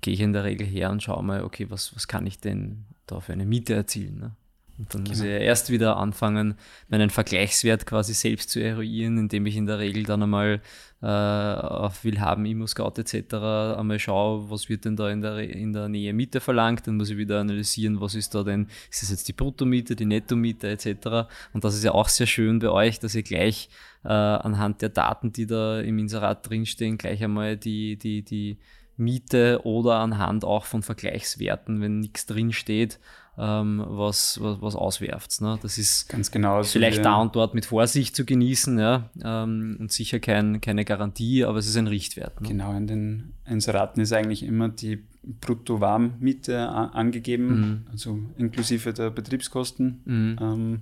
gehe 0.01 0.15
ich 0.15 0.19
in 0.19 0.33
der 0.33 0.43
Regel 0.43 0.65
her 0.65 0.89
und 0.89 1.03
schaue 1.03 1.23
mal, 1.23 1.43
okay, 1.43 1.67
was, 1.69 1.95
was 1.95 2.07
kann 2.07 2.25
ich 2.25 2.39
denn 2.39 2.85
da 3.05 3.19
für 3.19 3.33
eine 3.33 3.45
Miete 3.45 3.75
erzielen? 3.75 4.19
Ne? 4.19 4.35
Und 4.77 4.93
dann 4.93 5.03
genau. 5.03 5.15
muss 5.15 5.23
ich 5.23 5.29
ja 5.29 5.37
erst 5.37 5.69
wieder 5.69 5.97
anfangen, 5.97 6.55
meinen 6.89 7.11
Vergleichswert 7.11 7.85
quasi 7.85 8.13
selbst 8.13 8.49
zu 8.49 8.59
eruieren, 8.59 9.17
indem 9.19 9.45
ich 9.45 9.55
in 9.55 9.67
der 9.67 9.77
Regel 9.77 10.03
dann 10.03 10.23
einmal 10.23 10.61
äh, 11.03 11.05
auf 11.05 12.03
Willhaben, 12.03 12.45
Immo-Scout 12.45 12.93
etc. 12.97 13.35
einmal 13.77 13.99
schaue, 13.99 14.49
was 14.49 14.69
wird 14.69 14.85
denn 14.85 14.95
da 14.95 15.09
in 15.09 15.21
der, 15.21 15.37
in 15.37 15.73
der 15.73 15.89
Nähe 15.89 16.13
Miete 16.13 16.39
verlangt. 16.39 16.87
Dann 16.87 16.97
muss 16.97 17.11
ich 17.11 17.17
wieder 17.17 17.39
analysieren, 17.39 18.01
was 18.01 18.15
ist 18.15 18.33
da 18.33 18.43
denn, 18.43 18.67
ist 18.89 19.03
das 19.03 19.11
jetzt 19.11 19.27
die 19.27 19.33
Bruttomiete, 19.33 19.95
die 19.95 20.05
Nettomiete 20.05 20.69
etc. 20.69 21.29
Und 21.53 21.63
das 21.63 21.75
ist 21.75 21.83
ja 21.83 21.91
auch 21.91 22.09
sehr 22.09 22.27
schön 22.27 22.57
bei 22.57 22.69
euch, 22.69 22.99
dass 22.99 23.13
ihr 23.13 23.23
gleich 23.23 23.69
äh, 24.03 24.07
anhand 24.07 24.81
der 24.81 24.89
Daten, 24.89 25.31
die 25.31 25.45
da 25.45 25.81
im 25.81 25.99
Inserat 25.99 26.49
drinstehen, 26.49 26.97
gleich 26.97 27.23
einmal 27.23 27.57
die, 27.57 27.97
die, 27.97 28.23
die 28.23 28.57
Miete 28.97 29.61
oder 29.65 29.95
anhand 29.95 30.45
auch 30.45 30.65
von 30.65 30.83
Vergleichswerten, 30.83 31.81
wenn 31.81 31.99
nichts 31.99 32.25
drin 32.25 32.53
steht, 32.53 32.99
ähm, 33.37 33.83
was, 33.87 34.39
was, 34.41 34.61
was 34.61 34.75
auswerft. 34.75 35.41
Ne? 35.41 35.57
Das 35.61 35.77
ist 35.77 36.07
ganz 36.07 36.29
genau 36.29 36.61
so 36.61 36.73
vielleicht 36.73 37.03
da 37.03 37.15
und 37.15 37.35
dort 37.35 37.55
mit 37.55 37.65
Vorsicht 37.65 38.15
zu 38.15 38.25
genießen 38.25 38.77
ja? 38.77 39.09
Ähm, 39.23 39.77
und 39.79 39.91
sicher 39.91 40.19
kein, 40.19 40.61
keine 40.61 40.85
Garantie, 40.85 41.43
aber 41.43 41.57
es 41.57 41.67
ist 41.67 41.77
ein 41.77 41.87
Richtwert. 41.87 42.39
Ne? 42.41 42.49
Genau, 42.49 42.75
in 42.75 42.87
den 42.87 43.33
Inseraten 43.45 44.01
ist 44.01 44.13
eigentlich 44.13 44.43
immer 44.43 44.69
die 44.69 45.03
Brutto-Warmmiete 45.23 46.67
angegeben, 46.69 47.47
mhm. 47.47 47.87
also 47.91 48.19
inklusive 48.37 48.93
der 48.93 49.09
Betriebskosten. 49.09 50.01
Mhm. 50.05 50.37
Ähm, 50.39 50.81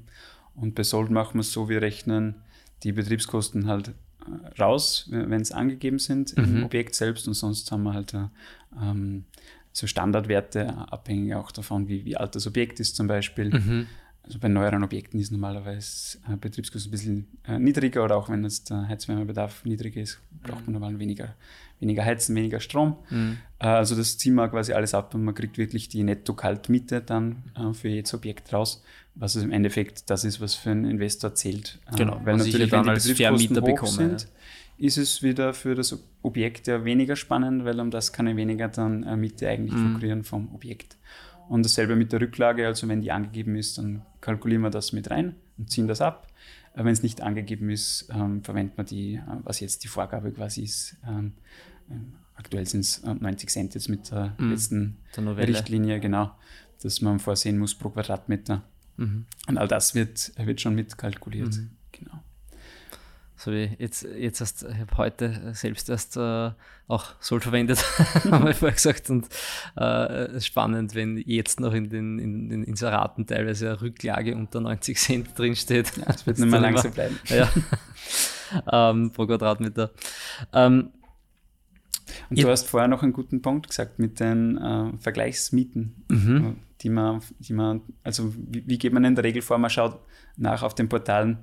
und 0.55 0.75
bei 0.75 0.84
Sold 0.84 1.10
machen 1.10 1.36
wir 1.36 1.41
es 1.41 1.51
so, 1.51 1.70
wir 1.70 1.81
rechnen 1.81 2.36
die 2.84 2.91
Betriebskosten 2.91 3.67
halt 3.67 3.89
äh, 3.89 4.62
raus, 4.62 5.08
wenn 5.10 5.41
es 5.41 5.51
angegeben 5.51 6.00
sind 6.00 6.36
mhm. 6.36 6.43
im 6.43 6.63
Objekt 6.65 6.96
selbst 6.96 7.27
und 7.27 7.36
sonst 7.36 7.72
haben 7.72 7.84
wir 7.84 7.93
halt 7.93 8.13
äh, 8.13 8.27
ähm, 8.81 9.25
so 9.73 9.87
Standardwerte, 9.87 10.69
abhängig 10.91 11.35
auch 11.35 11.51
davon, 11.51 11.87
wie, 11.87 12.05
wie 12.05 12.17
alt 12.17 12.35
das 12.35 12.47
Objekt 12.47 12.79
ist 12.79 12.95
zum 12.95 13.07
Beispiel. 13.07 13.49
Mhm. 13.49 13.87
Also 14.23 14.37
bei 14.37 14.49
neueren 14.49 14.83
Objekten 14.83 15.19
ist 15.19 15.31
normalerweise 15.31 16.19
äh, 16.31 16.35
Betriebskosten 16.35 16.89
ein 16.89 16.91
bisschen 16.91 17.27
äh, 17.47 17.57
niedriger 17.57 18.03
oder 18.03 18.17
auch 18.17 18.29
wenn 18.29 18.43
jetzt 18.43 18.69
der 18.69 18.87
Heizwärmebedarf 18.87 19.65
niedriger 19.65 20.01
ist, 20.01 20.19
braucht 20.43 20.67
man 20.67 20.73
normal 20.73 20.99
weniger, 20.99 21.33
weniger 21.79 22.05
Heizen, 22.05 22.35
weniger 22.35 22.59
Strom. 22.59 22.97
Mhm. 23.09 23.37
Äh, 23.59 23.67
also 23.67 23.95
das 23.95 24.17
ziehen 24.19 24.35
wir 24.35 24.47
quasi 24.49 24.73
alles 24.73 24.93
ab 24.93 25.15
und 25.15 25.23
man 25.23 25.33
kriegt 25.33 25.57
wirklich 25.57 25.89
die 25.89 26.03
Netto-Kaltmiete 26.03 27.01
dann 27.01 27.43
äh, 27.55 27.73
für 27.73 27.89
jedes 27.89 28.13
Objekt 28.13 28.53
raus, 28.53 28.83
was 29.15 29.35
im 29.37 29.51
Endeffekt 29.51 30.09
das 30.11 30.23
ist, 30.23 30.39
was 30.39 30.53
für 30.53 30.69
einen 30.69 30.85
Investor 30.85 31.33
zählt. 31.33 31.79
Äh, 31.91 31.95
genau, 31.95 32.21
weil 32.23 32.37
natürlich, 32.37 32.71
wenn 32.71 32.83
die 32.83 32.91
Betriebskosten 32.91 33.57
hoch 33.57 33.65
bekomme, 33.65 33.91
sind, 33.91 34.21
ja 34.21 34.27
ist 34.81 34.97
es 34.97 35.21
wieder 35.21 35.53
für 35.53 35.75
das 35.75 35.97
Objekt 36.23 36.67
ja 36.67 36.83
weniger 36.83 37.15
spannend, 37.15 37.65
weil 37.65 37.79
um 37.79 37.91
das 37.91 38.13
kann 38.13 38.27
ich 38.27 38.35
weniger 38.35 38.67
dann 38.67 39.03
äh, 39.03 39.15
Miete 39.15 39.47
eigentlich 39.47 39.75
mhm. 39.75 39.93
lukrieren 39.93 40.23
vom 40.23 40.53
Objekt. 40.53 40.97
Und 41.50 41.63
dasselbe 41.63 41.95
mit 41.95 42.11
der 42.11 42.21
Rücklage, 42.21 42.65
also 42.65 42.88
wenn 42.88 43.01
die 43.01 43.11
angegeben 43.11 43.55
ist, 43.55 43.77
dann 43.77 44.01
kalkulieren 44.21 44.63
wir 44.63 44.69
das 44.69 44.91
mit 44.91 45.11
rein 45.11 45.35
und 45.57 45.69
ziehen 45.69 45.88
das 45.88 46.01
ab. 46.01 46.27
Wenn 46.73 46.88
es 46.88 47.03
nicht 47.03 47.21
angegeben 47.21 47.69
ist, 47.69 48.09
ähm, 48.13 48.43
verwendet 48.43 48.77
man 48.77 48.85
die, 48.85 49.15
äh, 49.15 49.21
was 49.43 49.59
jetzt 49.59 49.83
die 49.83 49.88
Vorgabe 49.88 50.31
quasi 50.31 50.63
ist. 50.63 50.97
Ähm, 51.07 51.33
ähm 51.89 52.13
aktuell 52.35 52.65
sind 52.65 52.79
es 52.79 53.03
90 53.03 53.50
Cent 53.50 53.75
jetzt 53.75 53.88
mit 53.88 54.09
der 54.09 54.33
mhm. 54.39 54.50
letzten 54.50 54.97
der 55.15 55.47
Richtlinie, 55.47 56.00
genau, 56.00 56.31
dass 56.81 57.00
man 57.01 57.19
vorsehen 57.19 57.59
muss 57.59 57.75
pro 57.75 57.89
Quadratmeter. 57.89 58.63
Mhm. 58.97 59.25
Und 59.47 59.57
all 59.59 59.67
das 59.67 59.93
wird, 59.93 60.31
wird 60.38 60.59
schon 60.59 60.73
mitkalkuliert. 60.73 61.55
Mhm. 61.55 61.69
Genau. 61.91 62.23
So 63.43 63.51
wie 63.51 63.71
jetzt, 63.79 64.03
jetzt 64.03 64.39
ich 64.62 64.77
habe 64.77 64.98
heute 64.98 65.55
selbst 65.55 65.89
erst 65.89 66.15
äh, 66.15 66.51
auch 66.88 67.05
Soul 67.19 67.41
verwendet, 67.41 67.83
haben 68.29 68.45
wir 68.45 68.53
vorher 68.53 68.75
gesagt. 68.75 69.10
Und 69.10 69.29
äh, 69.75 70.39
spannend, 70.39 70.93
wenn 70.93 71.17
jetzt 71.17 71.60
noch 71.60 71.74
in 71.74 71.89
den, 71.89 72.19
in 72.19 72.50
den 72.50 72.63
Inseraten 72.63 73.25
teilweise 73.25 73.69
eine 73.69 73.81
Rücklage 73.81 74.36
unter 74.36 74.62
90 74.62 74.95
Cent 75.00 75.39
drinsteht. 75.39 75.91
Ja, 75.98 76.05
das 76.05 76.27
wird 76.27 76.38
nicht 76.38 76.51
mehr 76.51 76.60
lang 76.60 76.77
so 76.77 76.91
bleiben. 76.91 77.19
Ja. 77.29 77.50
ähm, 78.91 79.12
pro 79.12 79.25
Quadratmeter. 79.25 79.89
Ähm, 80.53 80.91
und 82.29 82.43
du 82.43 82.48
hast 82.48 82.67
vorher 82.67 82.89
noch 82.89 83.01
einen 83.01 83.13
guten 83.13 83.41
Punkt 83.41 83.69
gesagt 83.69 83.98
mit 83.98 84.19
den 84.19 84.57
äh, 84.57 84.91
Vergleichsmieten, 85.00 86.03
mhm. 86.10 86.57
die 86.81 86.89
man, 86.89 87.21
die 87.39 87.53
man, 87.53 87.81
also 88.03 88.36
wie, 88.36 88.67
wie, 88.67 88.77
geht 88.77 88.93
man 88.93 89.03
in 89.03 89.15
der 89.15 89.24
Regel 89.24 89.41
vor? 89.41 89.57
Man 89.57 89.71
schaut 89.71 90.00
nach 90.38 90.62
auf 90.62 90.75
den 90.75 90.89
Portalen, 90.89 91.39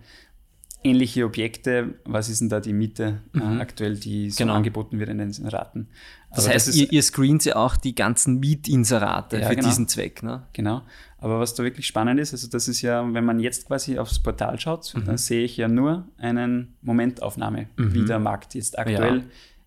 ähnliche 0.85 1.25
Objekte, 1.25 1.95
was 2.05 2.29
ist 2.29 2.41
denn 2.41 2.49
da 2.49 2.61
die 2.61 2.73
Miete 2.73 3.21
äh, 3.35 3.39
mhm. 3.39 3.59
äh, 3.59 3.61
aktuell, 3.61 3.97
die 3.97 4.31
so 4.31 4.39
genau. 4.39 4.55
angeboten 4.55 4.99
wird 4.99 5.09
in 5.09 5.19
den 5.19 5.33
Raten? 5.47 5.89
Das 6.31 6.45
Aber 6.45 6.55
heißt, 6.55 6.69
das 6.69 6.77
ihr, 6.77 6.93
ihr 6.93 7.03
screent 7.03 7.45
ja 7.45 7.57
auch 7.57 7.77
die 7.77 7.95
ganzen 7.95 8.39
Mietinserate 8.39 9.39
ja, 9.39 9.49
für 9.49 9.57
genau. 9.57 9.69
diesen 9.69 9.89
Zweck. 9.89 10.23
Ne? 10.23 10.47
Genau. 10.53 10.83
Aber 11.19 11.41
was 11.41 11.55
da 11.55 11.65
wirklich 11.65 11.87
spannend 11.87 12.21
ist, 12.21 12.33
also 12.33 12.49
das 12.49 12.69
ist 12.69 12.83
ja, 12.83 13.13
wenn 13.13 13.25
man 13.25 13.41
jetzt 13.41 13.67
quasi 13.67 13.99
aufs 13.99 14.21
Portal 14.21 14.59
schaut, 14.61 14.95
mhm. 14.95 15.05
dann 15.05 15.19
sehe 15.19 15.45
ich 15.45 15.57
ja 15.57 15.69
nur 15.69 16.07
eine 16.19 16.69
Momentaufnahme, 16.83 17.69
mhm. 17.77 17.95
wie 17.95 18.05
der 18.05 18.21
Markt 18.21 18.55
jetzt 18.55 18.79
aktuell 18.79 19.19
ja. 19.19 19.25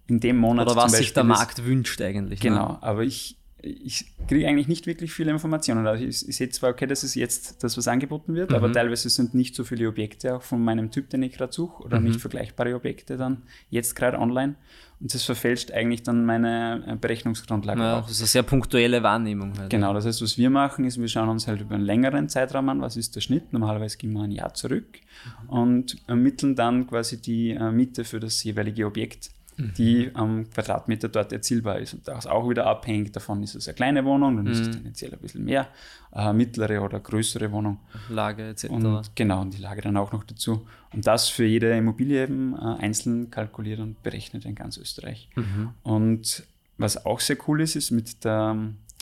in 0.07 0.19
dem 0.19 0.37
Monat 0.37 0.67
Oder 0.67 0.77
was 0.77 0.93
sich 0.93 1.13
der 1.13 1.23
Markt 1.25 1.65
wünscht 1.65 2.01
eigentlich. 2.01 2.41
Ne? 2.41 2.49
Genau, 2.49 2.73
ne? 2.73 2.83
aber 2.83 3.03
ich 3.03 3.40
ich 3.63 4.05
kriege 4.27 4.47
eigentlich 4.47 4.67
nicht 4.67 4.87
wirklich 4.87 5.11
viele 5.11 5.31
Informationen. 5.31 5.85
Also 5.85 6.03
ich, 6.03 6.27
ich, 6.27 6.35
sehe 6.35 6.49
zwar, 6.49 6.71
okay, 6.71 6.87
das 6.87 7.03
ist 7.03 7.15
jetzt 7.15 7.63
das, 7.63 7.77
was 7.77 7.87
angeboten 7.87 8.33
wird, 8.33 8.49
mhm. 8.49 8.55
aber 8.55 8.71
teilweise 8.71 9.09
sind 9.09 9.33
nicht 9.33 9.55
so 9.55 9.63
viele 9.63 9.87
Objekte 9.87 10.35
auch 10.35 10.41
von 10.41 10.63
meinem 10.63 10.91
Typ, 10.91 11.09
den 11.09 11.23
ich 11.23 11.33
gerade 11.33 11.53
suche, 11.53 11.83
oder 11.83 11.99
mhm. 11.99 12.07
nicht 12.07 12.21
vergleichbare 12.21 12.75
Objekte 12.75 13.17
dann 13.17 13.43
jetzt 13.69 13.95
gerade 13.95 14.19
online. 14.19 14.55
Und 14.99 15.13
das 15.13 15.23
verfälscht 15.23 15.71
eigentlich 15.71 16.03
dann 16.03 16.25
meine 16.25 16.83
äh, 16.87 16.95
Berechnungsgrundlage 16.95 17.81
ja, 17.81 17.99
auch. 17.99 18.03
Das 18.03 18.11
ist 18.11 18.21
eine 18.21 18.27
sehr 18.27 18.43
punktuelle 18.43 19.01
Wahrnehmung. 19.01 19.57
Halt. 19.57 19.71
Genau, 19.71 19.93
das 19.93 20.05
heißt, 20.05 20.21
was 20.21 20.37
wir 20.37 20.49
machen, 20.51 20.85
ist, 20.85 20.99
wir 20.99 21.07
schauen 21.07 21.29
uns 21.29 21.47
halt 21.47 21.61
über 21.61 21.73
einen 21.73 21.85
längeren 21.85 22.29
Zeitraum 22.29 22.69
an, 22.69 22.81
was 22.81 22.97
ist 22.97 23.15
der 23.15 23.21
Schnitt. 23.21 23.51
Normalerweise 23.51 23.97
gehen 23.97 24.13
wir 24.13 24.21
ein 24.21 24.31
Jahr 24.31 24.53
zurück 24.53 24.99
mhm. 25.43 25.49
und 25.49 25.97
ermitteln 26.07 26.55
dann 26.55 26.85
quasi 26.85 27.19
die 27.19 27.51
äh, 27.51 27.71
Miete 27.71 28.03
für 28.03 28.19
das 28.19 28.43
jeweilige 28.43 28.85
Objekt 28.85 29.31
die 29.77 30.11
am 30.13 30.49
Quadratmeter 30.49 31.09
dort 31.09 31.31
erzielbar 31.31 31.79
ist. 31.79 31.93
Und 31.93 32.07
das 32.07 32.27
auch 32.27 32.49
wieder 32.49 32.65
abhängig 32.67 33.11
davon, 33.11 33.43
ist 33.43 33.55
es 33.55 33.67
eine 33.67 33.75
kleine 33.75 34.05
Wohnung, 34.05 34.37
dann 34.37 34.45
mhm. 34.45 34.51
ist 34.51 34.59
es 34.59 34.67
mhm. 34.67 34.73
tendenziell 34.73 35.13
ein 35.13 35.19
bisschen 35.19 35.45
mehr, 35.45 35.67
äh, 36.13 36.33
mittlere 36.33 36.83
oder 36.83 36.99
größere 36.99 37.51
Wohnung. 37.51 37.79
Lage 38.09 38.49
etc. 38.49 38.69
Und, 38.69 39.15
genau, 39.15 39.41
und 39.41 39.53
die 39.53 39.61
Lage 39.61 39.81
dann 39.81 39.97
auch 39.97 40.11
noch 40.11 40.23
dazu. 40.23 40.67
Und 40.93 41.07
das 41.07 41.29
für 41.29 41.45
jede 41.45 41.75
Immobilie 41.75 42.23
eben 42.23 42.55
äh, 42.55 42.83
einzeln 42.83 43.29
kalkuliert 43.29 43.79
und 43.79 44.01
berechnet 44.03 44.45
in 44.45 44.55
ganz 44.55 44.77
Österreich. 44.77 45.29
Mhm. 45.35 45.69
Und 45.83 46.43
was 46.77 47.05
auch 47.05 47.19
sehr 47.19 47.37
cool 47.47 47.61
ist, 47.61 47.75
ist 47.75 47.91
mit 47.91 48.23
der, 48.23 48.57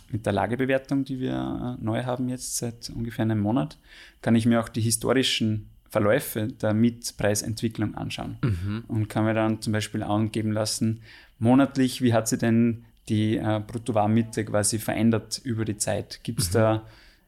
mit 0.09 0.25
der 0.25 0.33
Lagebewertung, 0.33 1.05
die 1.05 1.19
wir 1.19 1.77
äh, 1.79 1.83
neu 1.83 2.03
haben 2.03 2.29
jetzt 2.29 2.57
seit 2.57 2.89
ungefähr 2.89 3.23
einem 3.23 3.39
Monat, 3.39 3.77
kann 4.21 4.35
ich 4.35 4.45
mir 4.45 4.59
auch 4.59 4.69
die 4.69 4.81
historischen 4.81 5.69
Verläufe 5.89 6.47
der 6.47 6.73
Mietpreisentwicklung 6.73 7.95
anschauen 7.95 8.37
mhm. 8.43 8.83
und 8.87 9.07
kann 9.09 9.25
mir 9.25 9.33
dann 9.33 9.61
zum 9.61 9.73
Beispiel 9.73 10.03
angeben 10.03 10.51
lassen, 10.51 11.01
monatlich, 11.39 12.01
wie 12.01 12.13
hat 12.13 12.27
sich 12.27 12.39
denn 12.39 12.85
die 13.07 13.37
äh, 13.37 13.61
Bruttowarmmiete 13.65 14.45
quasi 14.45 14.77
verändert 14.77 15.41
über 15.43 15.65
die 15.65 15.77
Zeit? 15.77 16.19
Gibt 16.23 16.41
es 16.41 16.49
mhm. 16.49 16.53
da 16.53 16.85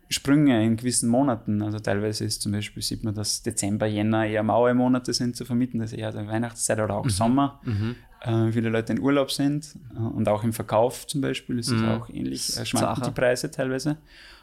Sprünge 0.09 0.63
in 0.63 0.77
gewissen 0.77 1.09
Monaten? 1.09 1.61
Also 1.61 1.79
teilweise 1.79 2.25
ist 2.25 2.41
zum 2.41 2.51
Beispiel, 2.51 2.83
sieht 2.83 3.03
man, 3.03 3.15
dass 3.15 3.41
Dezember, 3.41 3.87
Jänner 3.87 4.27
eher 4.27 4.43
maue 4.43 4.73
Monate 4.73 5.13
sind 5.13 5.35
zu 5.35 5.45
vermieten, 5.45 5.79
das 5.79 5.91
ist 5.91 5.97
eher 5.97 6.11
der 6.11 6.27
Weihnachtszeit 6.27 6.79
oder 6.79 6.95
auch 6.95 7.05
mhm. 7.05 7.09
Sommer. 7.09 7.59
Mhm. 7.63 7.95
Äh, 8.21 8.51
viele 8.51 8.69
Leute 8.69 8.93
in 8.93 8.99
Urlaub 8.99 9.31
sind 9.31 9.75
äh, 9.95 9.99
und 9.99 10.27
auch 10.27 10.43
im 10.43 10.53
Verkauf 10.53 11.07
zum 11.07 11.21
Beispiel 11.21 11.57
ist 11.57 11.71
es 11.71 11.81
mhm. 11.81 11.89
auch 11.89 12.09
ähnlich, 12.09 12.55
äh, 12.57 12.65
schwanken 12.65 13.03
die 13.03 13.11
Preise 13.11 13.49
teilweise. 13.49 13.97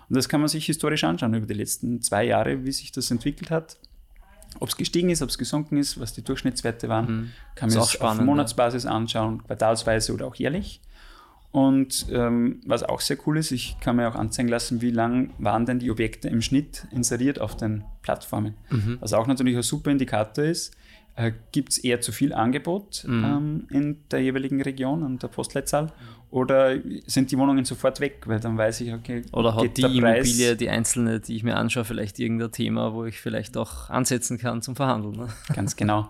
Und 0.09 0.17
das 0.17 0.29
kann 0.29 0.41
man 0.41 0.49
sich 0.49 0.67
historisch 0.67 1.05
anschauen 1.05 1.35
über 1.35 1.47
die 1.47 1.55
letzten 1.55 2.01
zwei 2.03 2.25
Jahre, 2.25 2.65
wie 2.65 2.73
sich 2.73 2.91
das 2.91 3.11
entwickelt 3.11 3.51
hat. 3.51 3.77
Ob 4.61 4.69
es 4.69 4.76
gestiegen 4.76 5.11
ist, 5.11 5.23
ob 5.23 5.28
es 5.28 5.38
gesunken 5.38 5.76
ist, 5.76 6.00
was 6.00 6.12
die 6.12 6.23
Durchschnittswerte 6.23 6.88
waren, 6.88 7.05
mhm. 7.07 7.31
kann 7.55 7.71
man 7.71 7.83
sich 7.83 8.00
auf 8.00 8.21
Monatsbasis 8.21 8.85
ja. 8.85 8.90
anschauen, 8.90 9.45
quartalsweise 9.45 10.12
oder 10.12 10.26
auch 10.26 10.35
jährlich. 10.35 10.81
Und 11.50 12.07
ähm, 12.12 12.61
was 12.67 12.83
auch 12.83 13.00
sehr 13.00 13.17
cool 13.26 13.38
ist, 13.38 13.52
ich 13.52 13.78
kann 13.81 13.97
mir 13.97 14.09
auch 14.09 14.14
anzeigen 14.14 14.49
lassen, 14.49 14.83
wie 14.83 14.90
lang 14.90 15.33
waren 15.38 15.64
denn 15.64 15.78
die 15.78 15.90
Objekte 15.90 16.28
im 16.28 16.43
Schnitt 16.43 16.87
inseriert 16.90 17.40
auf 17.40 17.57
den 17.57 17.85
Plattformen. 18.02 18.55
Mhm. 18.71 18.99
Was 19.00 19.14
auch 19.14 19.26
natürlich 19.26 19.57
ein 19.57 19.62
super 19.62 19.90
Indikator 19.90 20.45
ist, 20.45 20.76
äh, 21.19 21.33
gibt 21.51 21.71
es 21.73 21.79
eher 21.79 22.01
zu 22.01 22.13
viel 22.13 22.33
Angebot 22.33 23.05
mhm. 23.05 23.25
ähm, 23.25 23.67
in 23.71 24.09
der 24.09 24.21
jeweiligen 24.21 24.63
Region 24.63 25.03
und 25.03 25.21
der 25.21 25.29
Postleitzahl 25.29 25.93
oder 26.31 26.77
sind 27.07 27.33
die 27.33 27.39
Wohnungen 27.39 27.65
sofort 27.65 27.99
weg, 27.99 28.23
weil 28.27 28.39
dann 28.39 28.57
weiß 28.57 28.83
ich, 28.83 28.93
okay, 28.93 29.23
oder 29.33 29.57
hat 29.57 29.77
die 29.77 29.83
Immobilie, 29.83 30.55
die 30.55 30.69
einzelne, 30.69 31.19
die 31.19 31.35
ich 31.35 31.43
mir 31.43 31.57
anschaue, 31.57 31.85
vielleicht 31.85 32.21
irgendein 32.21 32.53
Thema, 32.53 32.95
wo 32.95 33.05
ich 33.05 33.19
vielleicht 33.21 33.57
auch 33.57 33.91
ansetzen 33.91 34.39
kann 34.39 34.63
zum 34.63 34.77
Verhandeln. 34.77 35.17
Ne? 35.17 35.29
Ganz 35.55 35.75
genau. 35.75 36.09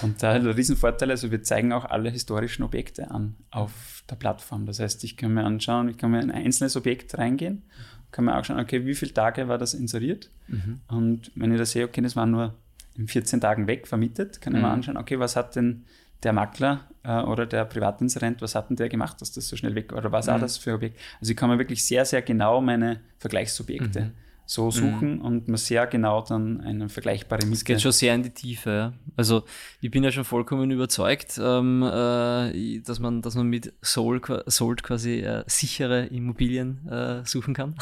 Und 0.00 0.22
da 0.22 0.38
der 0.38 0.56
Riesenvorteil, 0.56 1.10
also 1.10 1.30
wir 1.30 1.42
zeigen 1.42 1.72
auch 1.72 1.84
alle 1.84 2.08
historischen 2.08 2.62
Objekte 2.62 3.10
an 3.10 3.34
auf 3.50 4.04
der 4.08 4.16
Plattform. 4.16 4.64
Das 4.64 4.80
heißt, 4.80 5.04
ich 5.04 5.18
kann 5.18 5.34
mir 5.34 5.44
anschauen, 5.44 5.90
ich 5.90 5.98
kann 5.98 6.12
mir 6.12 6.22
in 6.22 6.30
ein 6.30 6.44
einzelnes 6.46 6.74
Objekt 6.74 7.18
reingehen, 7.18 7.64
kann 8.12 8.24
mir 8.24 8.38
auch 8.38 8.44
schauen, 8.44 8.60
okay, 8.60 8.86
wie 8.86 8.94
viele 8.94 9.12
Tage 9.12 9.48
war 9.48 9.58
das 9.58 9.74
inseriert? 9.74 10.30
Mhm. 10.46 10.80
Und 10.88 11.32
wenn 11.34 11.52
ich 11.52 11.58
da 11.58 11.66
sehe, 11.66 11.84
okay, 11.84 12.00
das 12.00 12.16
waren 12.16 12.30
nur 12.30 12.54
in 12.98 13.06
14 13.06 13.40
Tagen 13.40 13.66
weg 13.66 13.86
vermietet, 13.86 14.40
kann 14.40 14.52
ich 14.52 14.58
mhm. 14.58 14.66
mir 14.66 14.72
anschauen, 14.72 14.96
okay, 14.96 15.18
was 15.18 15.36
hat 15.36 15.56
denn 15.56 15.84
der 16.24 16.32
Makler 16.32 16.80
äh, 17.04 17.20
oder 17.20 17.46
der 17.46 17.64
Privatinserent, 17.64 18.42
was 18.42 18.54
hat 18.54 18.70
denn 18.70 18.76
der 18.76 18.88
gemacht, 18.88 19.20
dass 19.20 19.32
das 19.32 19.48
so 19.48 19.56
schnell 19.56 19.74
weg 19.74 19.92
war? 19.92 19.98
Oder 19.98 20.12
was 20.12 20.26
mhm. 20.26 20.32
war 20.32 20.38
das 20.40 20.58
für 20.58 20.74
Objekt? 20.74 20.98
Also 21.20 21.30
ich 21.30 21.36
kann 21.36 21.48
mir 21.48 21.58
wirklich 21.58 21.84
sehr, 21.84 22.04
sehr 22.04 22.22
genau 22.22 22.60
meine 22.60 23.00
Vergleichsobjekte 23.18 24.00
mhm. 24.00 24.12
so 24.44 24.66
mhm. 24.66 24.70
suchen 24.72 25.20
und 25.20 25.46
mir 25.46 25.58
sehr 25.58 25.86
genau 25.86 26.22
dann 26.22 26.60
eine 26.60 26.88
vergleichbare 26.88 27.46
Miete. 27.46 27.54
Es 27.54 27.64
geht 27.64 27.80
schon 27.80 27.92
sehr 27.92 28.16
in 28.16 28.24
die 28.24 28.30
Tiefe. 28.30 28.70
Ja. 28.70 28.92
Also 29.16 29.44
ich 29.80 29.92
bin 29.92 30.02
ja 30.02 30.10
schon 30.10 30.24
vollkommen 30.24 30.72
überzeugt, 30.72 31.38
ähm, 31.40 31.84
äh, 31.84 32.80
dass, 32.80 32.98
man, 32.98 33.22
dass 33.22 33.36
man 33.36 33.46
mit 33.46 33.72
Soul, 33.80 34.20
Sold 34.46 34.82
quasi 34.82 35.20
äh, 35.20 35.44
sichere 35.46 36.06
Immobilien 36.06 36.84
äh, 36.88 37.24
suchen 37.24 37.54
kann 37.54 37.76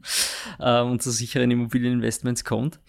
ähm, 0.58 0.92
und 0.92 1.02
zu 1.02 1.10
sicheren 1.10 1.50
Immobilieninvestments 1.50 2.44
kommt. 2.44 2.80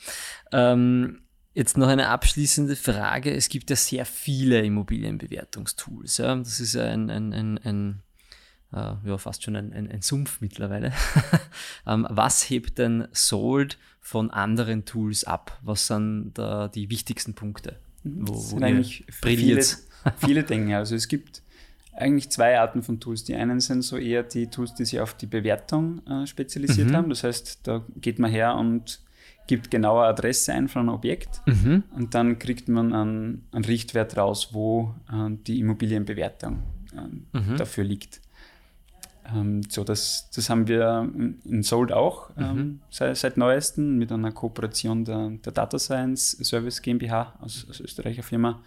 Ähm, 0.54 1.20
Jetzt 1.56 1.78
noch 1.78 1.88
eine 1.88 2.10
abschließende 2.10 2.76
Frage. 2.76 3.34
Es 3.34 3.48
gibt 3.48 3.70
ja 3.70 3.78
sehr 3.78 4.06
viele 4.06 4.62
Immobilienbewertungstools. 4.62 6.18
Ja. 6.18 6.36
Das 6.36 6.60
ist 6.60 6.76
ein, 6.76 7.10
ein, 7.10 7.32
ein, 7.32 7.58
ein 7.60 8.04
äh, 8.74 8.96
ja, 9.08 9.18
fast 9.18 9.42
schon 9.42 9.56
ein, 9.56 9.72
ein, 9.72 9.90
ein 9.90 10.02
Sumpf 10.02 10.42
mittlerweile. 10.42 10.92
ähm, 11.88 12.06
was 12.10 12.50
hebt 12.50 12.78
denn 12.78 13.08
Sold 13.14 13.78
von 14.02 14.32
anderen 14.32 14.84
Tools 14.84 15.24
ab? 15.24 15.58
Was 15.64 15.88
sind 15.88 16.34
da 16.34 16.68
die 16.68 16.90
wichtigsten 16.90 17.36
Punkte? 17.36 17.80
Wo, 18.04 18.34
das 18.34 18.50
sind 18.50 18.62
eigentlich 18.62 19.06
viele, 19.10 19.64
viele 20.18 20.44
Dinge. 20.44 20.76
Also 20.76 20.94
es 20.94 21.08
gibt 21.08 21.42
eigentlich 21.94 22.32
zwei 22.32 22.60
Arten 22.60 22.84
von 22.84 23.00
Tools. 23.00 23.24
Die 23.24 23.34
einen 23.34 23.62
sind 23.62 23.82
so 23.82 23.96
eher 23.96 24.24
die 24.24 24.48
Tools, 24.48 24.74
die 24.74 24.84
sich 24.84 25.00
auf 25.00 25.14
die 25.14 25.26
Bewertung 25.26 26.06
äh, 26.06 26.28
spezialisiert 26.28 26.90
mhm. 26.90 26.96
haben. 26.98 27.10
Das 27.10 27.24
heißt, 27.24 27.62
da 27.64 27.86
geht 27.96 28.20
man 28.20 28.30
her 28.30 28.56
und 28.56 29.05
gibt 29.48 29.72
genaue 29.72 30.06
Adresse 30.06 30.54
ein 30.54 30.68
von 30.68 30.82
einem 30.82 30.90
Objekt 30.90 31.42
mhm. 31.46 31.84
und 31.92 32.16
dann 32.16 32.40
kriegt 32.40 32.68
man 32.68 32.94
einen, 32.94 33.48
einen 33.52 33.66
Richtwert 33.66 34.18
raus, 34.18 34.50
wo 34.54 34.96
äh, 35.12 35.30
die 35.48 35.60
Immobilienbewertung 35.60 36.64
äh, 36.94 37.40
mhm. 37.40 37.58
dafür 37.58 37.84
liegt. 37.84 38.22
Ähm, 39.34 39.64
so, 39.70 39.84
das, 39.84 40.30
das 40.36 40.50
haben 40.50 40.68
wir 40.68 41.10
in 41.44 41.64
Sold 41.64 41.92
auch 41.92 42.30
ähm, 42.38 42.56
mhm. 42.56 42.80
seit, 42.90 43.18
seit 43.18 43.38
neuestem 43.38 43.98
mit 43.98 44.12
einer 44.12 44.32
Kooperation 44.32 45.06
der, 45.06 45.32
der 45.44 45.52
Data 45.52 45.80
Science 45.80 46.32
Service 46.44 46.82
GmbH 46.82 47.34
aus, 47.42 47.66
aus 47.70 47.80
Österreicher 47.80 48.24
Firma. 48.24 48.62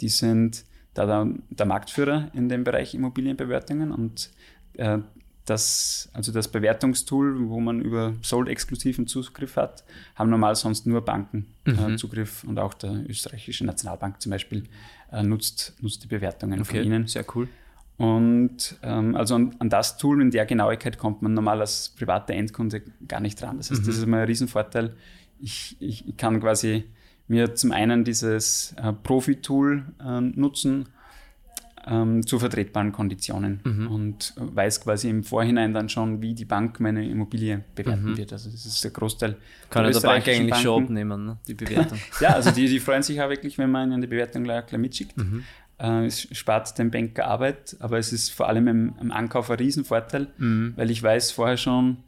Die 0.00 0.08
sind 0.08 0.64
da 0.94 1.06
der, 1.06 1.32
der 1.50 1.66
Marktführer 1.66 2.28
in 2.34 2.48
dem 2.48 2.64
Bereich 2.64 2.94
Immobilienbewertungen 2.94 3.92
und 3.92 4.30
äh, 4.74 4.98
das, 5.44 6.08
also 6.12 6.30
das 6.30 6.48
Bewertungstool, 6.48 7.48
wo 7.48 7.58
man 7.58 7.80
über 7.80 8.14
Sold 8.22 8.48
exklusiven 8.48 9.06
Zugriff 9.06 9.56
hat, 9.56 9.84
haben 10.14 10.30
normal 10.30 10.54
sonst 10.54 10.86
nur 10.86 11.04
Banken 11.04 11.46
äh, 11.64 11.72
mhm. 11.72 11.94
äh, 11.94 11.96
Zugriff 11.96 12.44
und 12.44 12.58
auch 12.58 12.74
der 12.74 13.08
österreichische 13.08 13.66
Nationalbank 13.66 14.20
zum 14.20 14.30
Beispiel 14.30 14.64
äh, 15.10 15.22
nutzt, 15.22 15.74
nutzt 15.80 16.04
die 16.04 16.08
Bewertungen 16.08 16.60
okay. 16.60 16.78
von 16.78 16.86
ihnen. 16.86 17.06
Sehr 17.06 17.24
cool. 17.34 17.48
Und 17.96 18.78
ähm, 18.82 19.16
also 19.16 19.34
an, 19.34 19.54
an, 19.58 19.68
das 19.68 19.96
Tool 19.96 20.22
in 20.22 20.30
der 20.30 20.46
Genauigkeit 20.46 20.98
kommt 20.98 21.22
man 21.22 21.34
normal 21.34 21.60
als 21.60 21.90
privater 21.90 22.34
Endkunde 22.34 22.82
gar 23.06 23.20
nicht 23.20 23.40
dran. 23.40 23.58
Das 23.58 23.70
heißt, 23.70 23.82
mhm. 23.82 23.86
das 23.86 23.96
ist 23.96 24.02
immer 24.04 24.18
ein 24.18 24.26
Riesenvorteil. 24.26 24.94
Ich, 25.40 25.76
ich, 25.80 26.08
ich 26.08 26.16
kann 26.16 26.40
quasi 26.40 26.84
mir 27.28 27.54
zum 27.54 27.72
einen 27.72 28.04
dieses 28.04 28.74
äh, 28.76 28.92
Profi-Tool 28.92 29.84
äh, 30.00 30.20
nutzen 30.20 30.88
ähm, 31.86 32.26
zu 32.26 32.38
vertretbaren 32.38 32.92
Konditionen 32.92 33.60
mhm. 33.64 33.86
und 33.88 34.34
weiß 34.36 34.82
quasi 34.82 35.08
im 35.08 35.24
Vorhinein 35.24 35.74
dann 35.74 35.88
schon, 35.88 36.22
wie 36.22 36.34
die 36.34 36.44
Bank 36.44 36.80
meine 36.80 37.08
Immobilie 37.08 37.64
bewerten 37.74 38.12
mhm. 38.12 38.16
wird. 38.16 38.32
Also 38.32 38.50
das 38.50 38.64
ist 38.64 38.82
der 38.84 38.90
Großteil. 38.90 39.36
Kann 39.70 39.84
der, 39.84 39.92
der 39.92 40.00
Bank 40.00 40.26
eigentlich 40.28 40.50
Banken. 40.50 40.62
schon 40.62 40.84
abnehmen, 40.84 41.26
ne? 41.26 41.38
die 41.46 41.54
Bewertung. 41.54 41.98
ja, 42.20 42.30
also 42.30 42.50
die, 42.50 42.68
die 42.68 42.80
freuen 42.80 43.02
sich 43.02 43.20
auch 43.20 43.28
wirklich, 43.28 43.58
wenn 43.58 43.70
man 43.70 43.90
ihnen 43.90 44.00
die 44.00 44.06
Bewertung 44.06 44.44
gleich, 44.44 44.66
gleich 44.66 44.80
mitschickt. 44.80 45.16
Mhm. 45.16 45.44
Äh, 45.78 46.06
es 46.06 46.28
spart 46.32 46.78
dem 46.78 46.90
Banker 46.90 47.26
Arbeit, 47.26 47.76
aber 47.80 47.98
es 47.98 48.12
ist 48.12 48.30
vor 48.30 48.48
allem 48.48 48.68
im, 48.68 48.94
im 49.00 49.10
Ankauf 49.10 49.50
ein 49.50 49.56
Riesenvorteil, 49.56 50.28
mhm. 50.38 50.74
weil 50.76 50.90
ich 50.90 51.02
weiß 51.02 51.32
vorher 51.32 51.56
schon, 51.56 51.98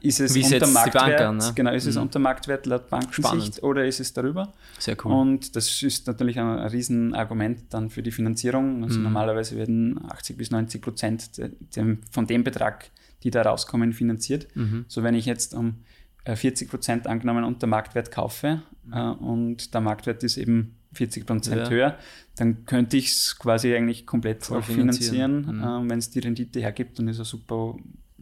ist 0.00 0.20
es 0.20 0.34
Wie 0.34 0.44
unter 0.44 0.66
Marktwert, 0.66 1.20
an, 1.20 1.36
ne? 1.38 1.52
genau, 1.54 1.72
ist 1.72 1.86
es 1.86 1.96
mhm. 1.96 2.02
unter 2.02 2.18
Marktwert 2.18 2.66
laut 2.66 2.88
Bankensicht 2.88 3.62
oder 3.62 3.86
ist 3.86 4.00
es 4.00 4.12
darüber? 4.12 4.52
Sehr 4.78 4.96
cool. 5.04 5.12
Und 5.12 5.56
das 5.56 5.82
ist 5.82 6.06
natürlich 6.06 6.38
ein, 6.38 6.46
ein 6.46 6.68
Riesenargument 6.68 7.62
dann 7.70 7.90
für 7.90 8.02
die 8.02 8.10
Finanzierung. 8.10 8.84
Also 8.84 8.98
mhm. 8.98 9.04
normalerweise 9.04 9.56
werden 9.56 10.00
80 10.10 10.36
bis 10.36 10.50
90 10.50 10.82
Prozent 10.82 11.38
de, 11.38 11.50
de, 11.74 11.96
von 12.10 12.26
dem 12.26 12.44
Betrag, 12.44 12.90
die 13.22 13.30
da 13.30 13.42
rauskommen, 13.42 13.92
finanziert. 13.92 14.48
Mhm. 14.54 14.84
So 14.88 15.02
wenn 15.02 15.14
ich 15.14 15.26
jetzt 15.26 15.54
um 15.54 15.76
40 16.26 16.66
äh, 16.66 16.70
Prozent 16.70 17.06
angenommen 17.06 17.44
unter 17.44 17.66
Marktwert 17.66 18.10
kaufe 18.10 18.62
mhm. 18.84 18.92
äh, 18.92 19.10
und 19.10 19.74
der 19.74 19.80
Marktwert 19.80 20.22
ist 20.22 20.36
eben 20.36 20.76
40 20.92 21.26
Prozent 21.26 21.62
ja. 21.62 21.70
höher, 21.70 21.98
dann 22.36 22.64
könnte 22.64 22.96
ich 22.96 23.10
es 23.10 23.38
quasi 23.38 23.74
eigentlich 23.74 24.06
komplett 24.06 24.44
Voll 24.44 24.62
finanzieren, 24.62 25.44
finanzieren 25.44 25.80
mhm. 25.80 25.86
äh, 25.86 25.90
wenn 25.90 25.98
es 25.98 26.10
die 26.10 26.18
Rendite 26.18 26.60
hergibt 26.60 26.98
und 26.98 27.08
ist 27.08 27.18
ein 27.18 27.24
super, 27.24 27.76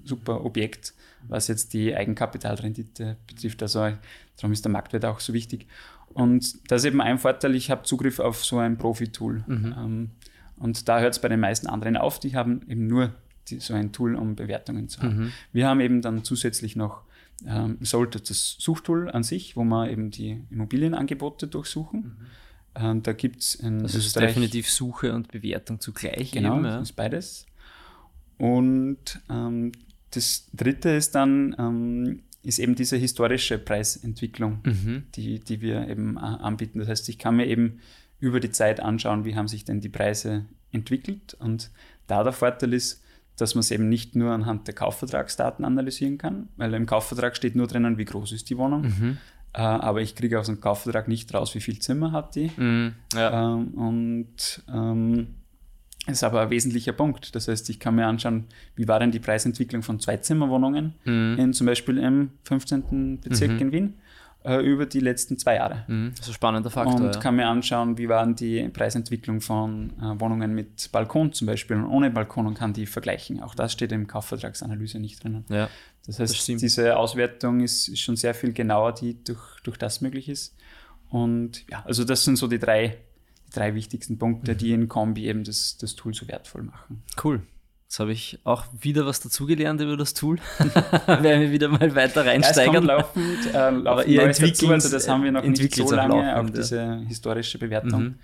super 0.08 0.44
Objekt, 0.44 0.94
was 1.28 1.48
jetzt 1.48 1.72
die 1.72 1.94
Eigenkapitalrendite 1.94 3.16
betrifft. 3.26 3.62
Also 3.62 3.92
darum 4.36 4.52
ist 4.52 4.64
der 4.64 4.72
Marktwert 4.72 5.04
auch 5.04 5.20
so 5.20 5.32
wichtig. 5.32 5.66
Und 6.14 6.70
das 6.70 6.82
ist 6.82 6.86
eben 6.86 7.00
ein 7.00 7.18
Vorteil, 7.18 7.54
ich 7.54 7.70
habe 7.70 7.82
Zugriff 7.82 8.18
auf 8.18 8.44
so 8.44 8.58
ein 8.58 8.78
Profi-Tool. 8.78 9.44
Mhm. 9.46 9.74
Ähm, 9.76 10.10
und 10.56 10.88
da 10.88 11.00
hört 11.00 11.12
es 11.12 11.20
bei 11.20 11.28
den 11.28 11.40
meisten 11.40 11.66
anderen 11.68 11.96
auf, 11.96 12.18
die 12.18 12.34
haben 12.34 12.62
eben 12.68 12.86
nur 12.86 13.12
die, 13.48 13.60
so 13.60 13.74
ein 13.74 13.92
Tool, 13.92 14.16
um 14.16 14.34
Bewertungen 14.34 14.88
zu 14.88 15.02
haben. 15.02 15.16
Mhm. 15.16 15.32
Wir 15.52 15.68
haben 15.68 15.80
eben 15.80 16.02
dann 16.02 16.24
zusätzlich 16.24 16.76
noch 16.76 17.02
ähm, 17.46 17.78
sollte 17.80 18.20
das 18.20 18.56
Suchtool 18.58 19.10
an 19.10 19.22
sich, 19.22 19.56
wo 19.56 19.64
wir 19.64 19.90
eben 19.90 20.10
die 20.10 20.42
Immobilienangebote 20.50 21.46
durchsuchen. 21.46 22.00
Mhm. 22.00 22.26
Ähm, 22.74 23.02
da 23.02 23.12
gibt 23.12 23.40
es 23.40 23.58
Das 23.62 23.94
ist 23.94 24.16
definitiv 24.16 24.70
Suche 24.70 25.12
und 25.14 25.28
Bewertung 25.28 25.80
zugleich. 25.80 26.32
Genau, 26.32 26.56
eben, 26.56 26.64
ja. 26.64 26.78
das 26.78 26.90
ist 26.90 26.96
beides. 26.96 27.46
Und 28.38 29.20
ähm, 29.30 29.72
das 30.10 30.48
dritte 30.52 30.90
ist 30.90 31.14
dann 31.14 31.54
ähm, 31.58 32.22
ist 32.42 32.58
eben 32.58 32.74
diese 32.74 32.96
historische 32.96 33.58
Preisentwicklung, 33.58 34.60
mhm. 34.64 35.02
die, 35.14 35.40
die 35.40 35.60
wir 35.60 35.88
eben 35.88 36.16
äh, 36.16 36.20
anbieten. 36.20 36.78
Das 36.78 36.88
heißt, 36.88 37.08
ich 37.08 37.18
kann 37.18 37.36
mir 37.36 37.46
eben 37.46 37.80
über 38.20 38.40
die 38.40 38.50
Zeit 38.50 38.80
anschauen, 38.80 39.24
wie 39.24 39.36
haben 39.36 39.48
sich 39.48 39.64
denn 39.64 39.80
die 39.80 39.88
Preise 39.88 40.46
entwickelt. 40.72 41.34
Und 41.34 41.70
da 42.06 42.24
der 42.24 42.32
Vorteil 42.32 42.72
ist, 42.72 43.02
dass 43.36 43.54
man 43.54 43.60
es 43.60 43.70
eben 43.70 43.88
nicht 43.88 44.16
nur 44.16 44.32
anhand 44.32 44.66
der 44.66 44.74
Kaufvertragsdaten 44.74 45.64
analysieren 45.64 46.18
kann, 46.18 46.48
weil 46.56 46.74
im 46.74 46.86
Kaufvertrag 46.86 47.36
steht 47.36 47.54
nur 47.54 47.66
drinnen, 47.66 47.98
wie 47.98 48.04
groß 48.04 48.32
ist 48.32 48.50
die 48.50 48.56
Wohnung. 48.56 48.82
Mhm. 48.82 49.18
Äh, 49.52 49.60
aber 49.60 50.00
ich 50.00 50.14
kriege 50.14 50.38
aus 50.38 50.46
dem 50.46 50.60
Kaufvertrag 50.60 51.08
nicht 51.08 51.32
raus, 51.34 51.54
wie 51.54 51.60
viel 51.60 51.78
Zimmer 51.78 52.12
hat 52.12 52.34
die. 52.34 52.50
Mhm, 52.56 52.94
ja. 53.14 53.54
ähm, 53.54 53.68
und 53.74 54.62
ähm, 54.72 55.34
ist 56.08 56.24
aber 56.24 56.42
ein 56.42 56.50
wesentlicher 56.50 56.92
Punkt. 56.92 57.34
Das 57.34 57.48
heißt, 57.48 57.68
ich 57.70 57.80
kann 57.80 57.94
mir 57.94 58.06
anschauen, 58.06 58.44
wie 58.76 58.88
war 58.88 58.98
denn 58.98 59.10
die 59.10 59.20
Preisentwicklung 59.20 59.82
von 59.82 60.00
Zweizimmerwohnungen 60.00 60.94
mhm. 61.04 61.36
in 61.38 61.52
zum 61.52 61.66
Beispiel 61.66 61.98
im 61.98 62.30
15. 62.44 63.20
Bezirk 63.20 63.52
mhm. 63.52 63.58
in 63.58 63.72
Wien 63.72 63.94
äh, 64.44 64.56
über 64.62 64.86
die 64.86 65.00
letzten 65.00 65.38
zwei 65.38 65.56
Jahre. 65.56 65.84
Mhm. 65.86 66.12
Das 66.16 66.20
ist 66.20 66.28
ein 66.28 66.34
spannender 66.34 66.70
Faktor. 66.70 66.96
Und 66.96 67.14
ja. 67.14 67.20
kann 67.20 67.36
mir 67.36 67.46
anschauen, 67.46 67.98
wie 67.98 68.08
waren 68.08 68.34
die 68.34 68.68
Preisentwicklung 68.68 69.40
von 69.40 69.90
äh, 70.00 70.20
Wohnungen 70.20 70.54
mit 70.54 70.90
Balkon 70.92 71.32
zum 71.32 71.46
Beispiel 71.46 71.76
und 71.76 71.86
ohne 71.86 72.10
Balkon 72.10 72.46
und 72.46 72.54
kann 72.54 72.72
die 72.72 72.86
vergleichen. 72.86 73.42
Auch 73.42 73.54
das 73.54 73.72
steht 73.72 73.92
im 73.92 74.06
Kaufvertragsanalyse 74.06 75.00
nicht 75.00 75.22
drinnen. 75.22 75.44
Ja, 75.48 75.68
das 76.06 76.18
heißt, 76.20 76.34
das 76.34 76.46
diese 76.46 76.96
Auswertung 76.96 77.60
ist, 77.60 77.88
ist, 77.88 78.00
schon 78.00 78.16
sehr 78.16 78.34
viel 78.34 78.52
genauer, 78.52 78.94
die 78.94 79.22
durch, 79.22 79.60
durch 79.62 79.76
das 79.76 80.00
möglich 80.00 80.28
ist. 80.28 80.56
Und 81.10 81.68
ja, 81.70 81.82
also 81.86 82.04
das 82.04 82.24
sind 82.24 82.36
so 82.36 82.46
die 82.46 82.58
drei 82.58 82.98
die 83.48 83.58
drei 83.58 83.74
wichtigsten 83.74 84.18
Punkte, 84.18 84.54
die 84.54 84.72
in 84.72 84.88
Kombi 84.88 85.26
eben 85.26 85.44
das, 85.44 85.76
das 85.78 85.96
Tool 85.96 86.14
so 86.14 86.28
wertvoll 86.28 86.62
machen. 86.62 87.02
Cool. 87.22 87.42
Jetzt 87.88 88.00
habe 88.00 88.12
ich 88.12 88.38
auch 88.44 88.66
wieder 88.78 89.06
was 89.06 89.20
dazugelernt 89.20 89.80
über 89.80 89.96
das 89.96 90.12
Tool. 90.12 90.38
Werden 90.58 91.40
wir 91.40 91.50
wieder 91.50 91.68
mal 91.68 91.94
weiter 91.94 92.26
reinsteigern. 92.26 92.86
Ja, 92.86 92.96
laufend, 92.96 93.46
äh, 93.46 93.52
laufend 93.52 93.86
Aber 93.86 94.06
ihr 94.06 94.22
entwickelt, 94.22 94.70
also 94.70 94.90
das 94.90 95.08
haben 95.08 95.24
wir 95.24 95.32
noch 95.32 95.42
nicht 95.42 95.74
so 95.74 95.90
lange, 95.92 96.16
laufend, 96.16 96.50
auch 96.50 96.54
diese 96.54 96.76
ja. 96.76 97.00
historische 97.06 97.58
Bewertung. 97.58 98.02
Mhm. 98.02 98.14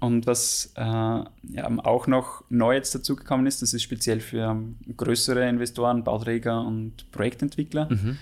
Und 0.00 0.26
was 0.26 0.72
äh, 0.76 0.82
ja, 0.82 1.78
auch 1.84 2.06
noch 2.06 2.44
neu 2.48 2.74
jetzt 2.74 2.94
dazugekommen 2.94 3.46
ist, 3.46 3.62
das 3.62 3.74
ist 3.74 3.82
speziell 3.82 4.20
für 4.20 4.58
größere 4.96 5.48
Investoren, 5.48 6.04
Bauträger 6.04 6.60
und 6.60 7.10
Projektentwickler, 7.12 7.88
mhm. 7.90 8.18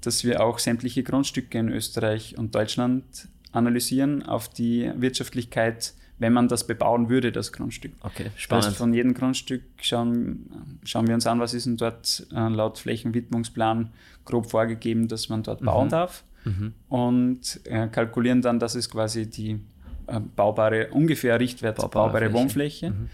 dass 0.00 0.24
wir 0.24 0.44
auch 0.44 0.58
sämtliche 0.58 1.04
Grundstücke 1.04 1.58
in 1.58 1.68
Österreich 1.68 2.36
und 2.38 2.54
Deutschland 2.54 3.04
analysieren 3.52 4.22
auf 4.22 4.48
die 4.48 4.90
Wirtschaftlichkeit, 4.96 5.94
wenn 6.18 6.32
man 6.32 6.48
das 6.48 6.66
bebauen 6.66 7.08
würde, 7.08 7.32
das 7.32 7.52
Grundstück. 7.52 7.92
Okay, 8.02 8.30
spannend. 8.36 8.66
Heißt, 8.66 8.76
von 8.76 8.94
jedem 8.94 9.14
Grundstück 9.14 9.62
schauen, 9.80 10.78
schauen 10.84 11.06
wir 11.06 11.14
uns 11.14 11.26
an, 11.26 11.40
was 11.40 11.54
ist 11.54 11.66
denn 11.66 11.76
dort 11.76 12.26
äh, 12.32 12.48
laut 12.48 12.78
Flächenwidmungsplan 12.78 13.90
grob 14.24 14.50
vorgegeben, 14.50 15.08
dass 15.08 15.28
man 15.28 15.42
dort 15.42 15.60
mhm. 15.60 15.66
bauen 15.66 15.88
darf. 15.88 16.24
Mhm. 16.44 16.74
Und 16.88 17.60
äh, 17.64 17.88
kalkulieren 17.88 18.42
dann, 18.42 18.58
das 18.58 18.74
ist 18.74 18.90
quasi 18.90 19.28
die 19.28 19.60
äh, 20.06 20.20
baubare, 20.20 20.88
ungefähr 20.90 21.38
Richtwert 21.38 21.76
baubare, 21.76 22.08
baubare 22.08 22.32
Wohnfläche. 22.32 22.90
Mhm. 22.90 23.08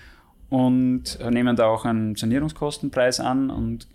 Und 0.51 1.21
äh, 1.21 1.31
nehmen 1.31 1.57
da 1.57 1.67
auch 1.67 1.85
einen 1.85 2.15
Sanierungskostenpreis 2.15 3.21
an 3.21 3.51
und 3.51 3.87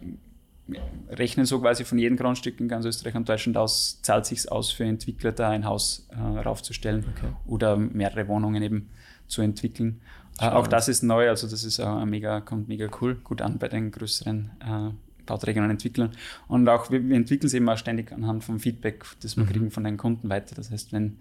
rechnen 1.09 1.45
so 1.45 1.59
quasi 1.59 1.83
von 1.83 1.97
jedem 1.97 2.17
Grundstück 2.17 2.59
in 2.59 2.67
ganz 2.67 2.85
Österreich 2.85 3.15
und 3.15 3.27
Deutschland 3.27 3.57
aus, 3.57 4.01
zahlt 4.01 4.25
sich 4.25 4.49
aus 4.51 4.71
für 4.71 4.85
Entwickler 4.85 5.31
da 5.31 5.49
ein 5.49 5.65
Haus 5.65 6.07
äh, 6.11 6.39
raufzustellen 6.39 7.05
okay. 7.15 7.33
oder 7.45 7.75
mehrere 7.77 8.27
Wohnungen 8.27 8.63
eben 8.63 8.89
zu 9.27 9.41
entwickeln. 9.41 10.01
Äh, 10.39 10.47
auch 10.47 10.67
das 10.67 10.87
ist 10.87 11.03
neu, 11.03 11.29
also 11.29 11.47
das 11.47 11.63
ist 11.63 11.79
äh, 11.79 12.05
mega, 12.05 12.41
kommt 12.41 12.67
mega 12.67 12.89
cool, 13.01 13.15
gut 13.15 13.41
an 13.41 13.59
bei 13.59 13.67
den 13.67 13.91
größeren 13.91 14.51
äh, 14.61 15.25
Bauträgern 15.25 15.65
und 15.65 15.71
Entwicklern. 15.71 16.11
Und 16.47 16.67
auch 16.69 16.91
wir, 16.91 17.07
wir 17.07 17.15
entwickeln 17.15 17.47
es 17.47 17.53
eben 17.53 17.67
auch 17.69 17.77
ständig 17.77 18.11
anhand 18.11 18.43
vom 18.43 18.59
Feedback, 18.59 19.05
das 19.21 19.37
wir 19.37 19.43
mhm. 19.43 19.49
kriegen 19.49 19.71
von 19.71 19.83
den 19.83 19.97
Kunden 19.97 20.29
weiter. 20.29 20.55
Das 20.55 20.71
heißt, 20.71 20.93
wenn, 20.93 21.17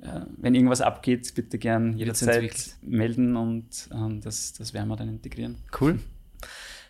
äh, 0.00 0.20
wenn 0.38 0.54
irgendwas 0.54 0.80
abgeht, 0.80 1.34
bitte 1.34 1.58
gern 1.58 1.96
jederzeit 1.96 2.76
melden 2.82 3.36
und 3.36 3.88
äh, 3.92 4.20
das, 4.20 4.54
das 4.54 4.74
werden 4.74 4.88
wir 4.88 4.96
dann 4.96 5.08
integrieren. 5.08 5.56
Cool. 5.78 6.00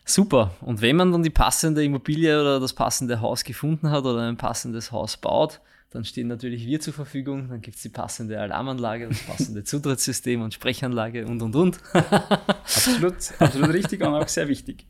Super. 0.09 0.53
Und 0.61 0.83
wenn 0.83 0.95
man 0.95 1.11
dann 1.11 1.25
die 1.25 1.31
passende 1.31 1.83
Immobilie 1.85 2.41
oder 2.41 2.61
das 2.61 2.73
passende 2.73 3.21
Haus 3.21 3.43
gefunden 3.43 3.91
hat 3.91 4.05
oder 4.05 4.21
ein 4.21 4.37
passendes 4.37 4.93
Haus 4.93 5.17
baut, 5.17 5.61
dann 5.91 6.05
stehen 6.05 6.27
natürlich 6.27 6.67
wir 6.67 6.81
zur 6.81 6.93
Verfügung, 6.93 7.49
dann 7.49 7.61
gibt 7.61 7.77
es 7.77 7.83
die 7.83 7.89
passende 7.89 8.41
Alarmanlage, 8.41 9.09
das 9.09 9.23
passende 9.23 9.63
Zutrittssystem 9.63 10.43
und 10.43 10.53
Sprechanlage 10.53 11.27
und 11.27 11.41
und 11.43 11.55
und. 11.55 11.79
absolut, 11.93 13.15
absolut 13.39 13.73
richtig 13.73 14.03
und 14.03 14.15
auch 14.15 14.27
sehr 14.27 14.49
wichtig. 14.49 14.87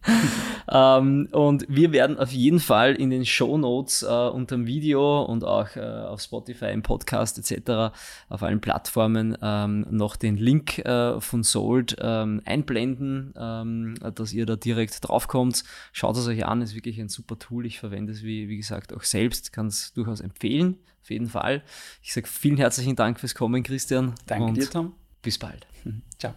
ähm, 0.73 1.29
und 1.33 1.67
wir 1.69 1.93
werden 1.93 2.19
auf 2.19 2.33
jeden 2.33 2.61
Fall 2.61 2.95
in 2.95 3.11
den 3.11 3.27
Show 3.27 3.59
Notes 3.59 4.03
äh, 4.03 4.07
unter 4.07 4.57
dem 4.57 4.67
Video 4.67 5.23
und 5.23 5.45
auch 5.45 5.77
äh, 5.77 5.81
auf 5.81 6.23
Spotify, 6.23 6.73
im 6.73 6.83
Podcast 6.83 7.39
etc. 7.39 7.95
auf 8.31 8.43
allen 8.43 8.63
Plattformen 8.63 9.37
ähm, 9.43 9.87
noch 9.91 10.17
den 10.17 10.39
Link 10.39 10.79
äh, 10.79 11.21
von 11.21 11.43
Sold 11.43 11.97
ähm, 12.01 12.41
einblenden, 12.47 13.35
ähm, 13.39 13.95
dass 14.15 14.33
ihr 14.33 14.47
da 14.47 14.57
direkt 14.57 15.07
draufkommt. 15.07 15.63
Schaut 15.93 16.17
es 16.17 16.27
euch 16.27 16.47
an, 16.47 16.63
ist 16.63 16.75
wirklich 16.75 16.99
ein 16.99 17.11
super 17.11 17.39
Tool. 17.39 17.67
Ich 17.67 17.79
verwende 17.79 18.13
es, 18.13 18.23
wie, 18.23 18.49
wie 18.49 18.57
gesagt, 18.57 18.95
auch 18.95 19.03
selbst, 19.03 19.53
kann 19.53 19.67
es 19.67 19.93
durchaus 19.93 20.21
empfehlen 20.21 20.79
auf 21.07 21.11
jeden 21.11 21.29
Fall. 21.29 21.63
Ich 22.03 22.13
sage 22.13 22.27
vielen 22.27 22.57
herzlichen 22.57 22.97
Dank 22.97 23.21
fürs 23.21 23.37
Kommen, 23.37 23.63
Christian. 23.63 24.15
Danke 24.27 24.55
dir, 24.55 24.69
Tom. 24.69 24.93
Bis 25.23 25.39
bald. 25.39 25.67
Mhm. 25.85 26.03
Ciao. 26.19 26.35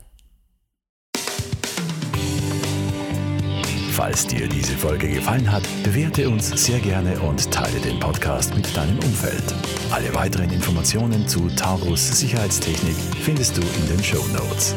Falls 3.91 4.27
dir 4.27 4.47
diese 4.47 4.77
Folge 4.77 5.09
gefallen 5.09 5.51
hat, 5.51 5.63
bewerte 5.83 6.29
uns 6.29 6.49
sehr 6.63 6.79
gerne 6.79 7.19
und 7.19 7.51
teile 7.51 7.79
den 7.81 7.99
Podcast 7.99 8.55
mit 8.55 8.77
deinem 8.77 8.97
Umfeld. 8.99 9.43
Alle 9.91 10.13
weiteren 10.13 10.51
Informationen 10.51 11.27
zu 11.27 11.49
Taurus 11.49 12.19
Sicherheitstechnik 12.19 12.95
findest 13.23 13.57
du 13.57 13.61
in 13.61 13.87
den 13.87 14.03
Show 14.03 14.23
Notes. 14.27 14.75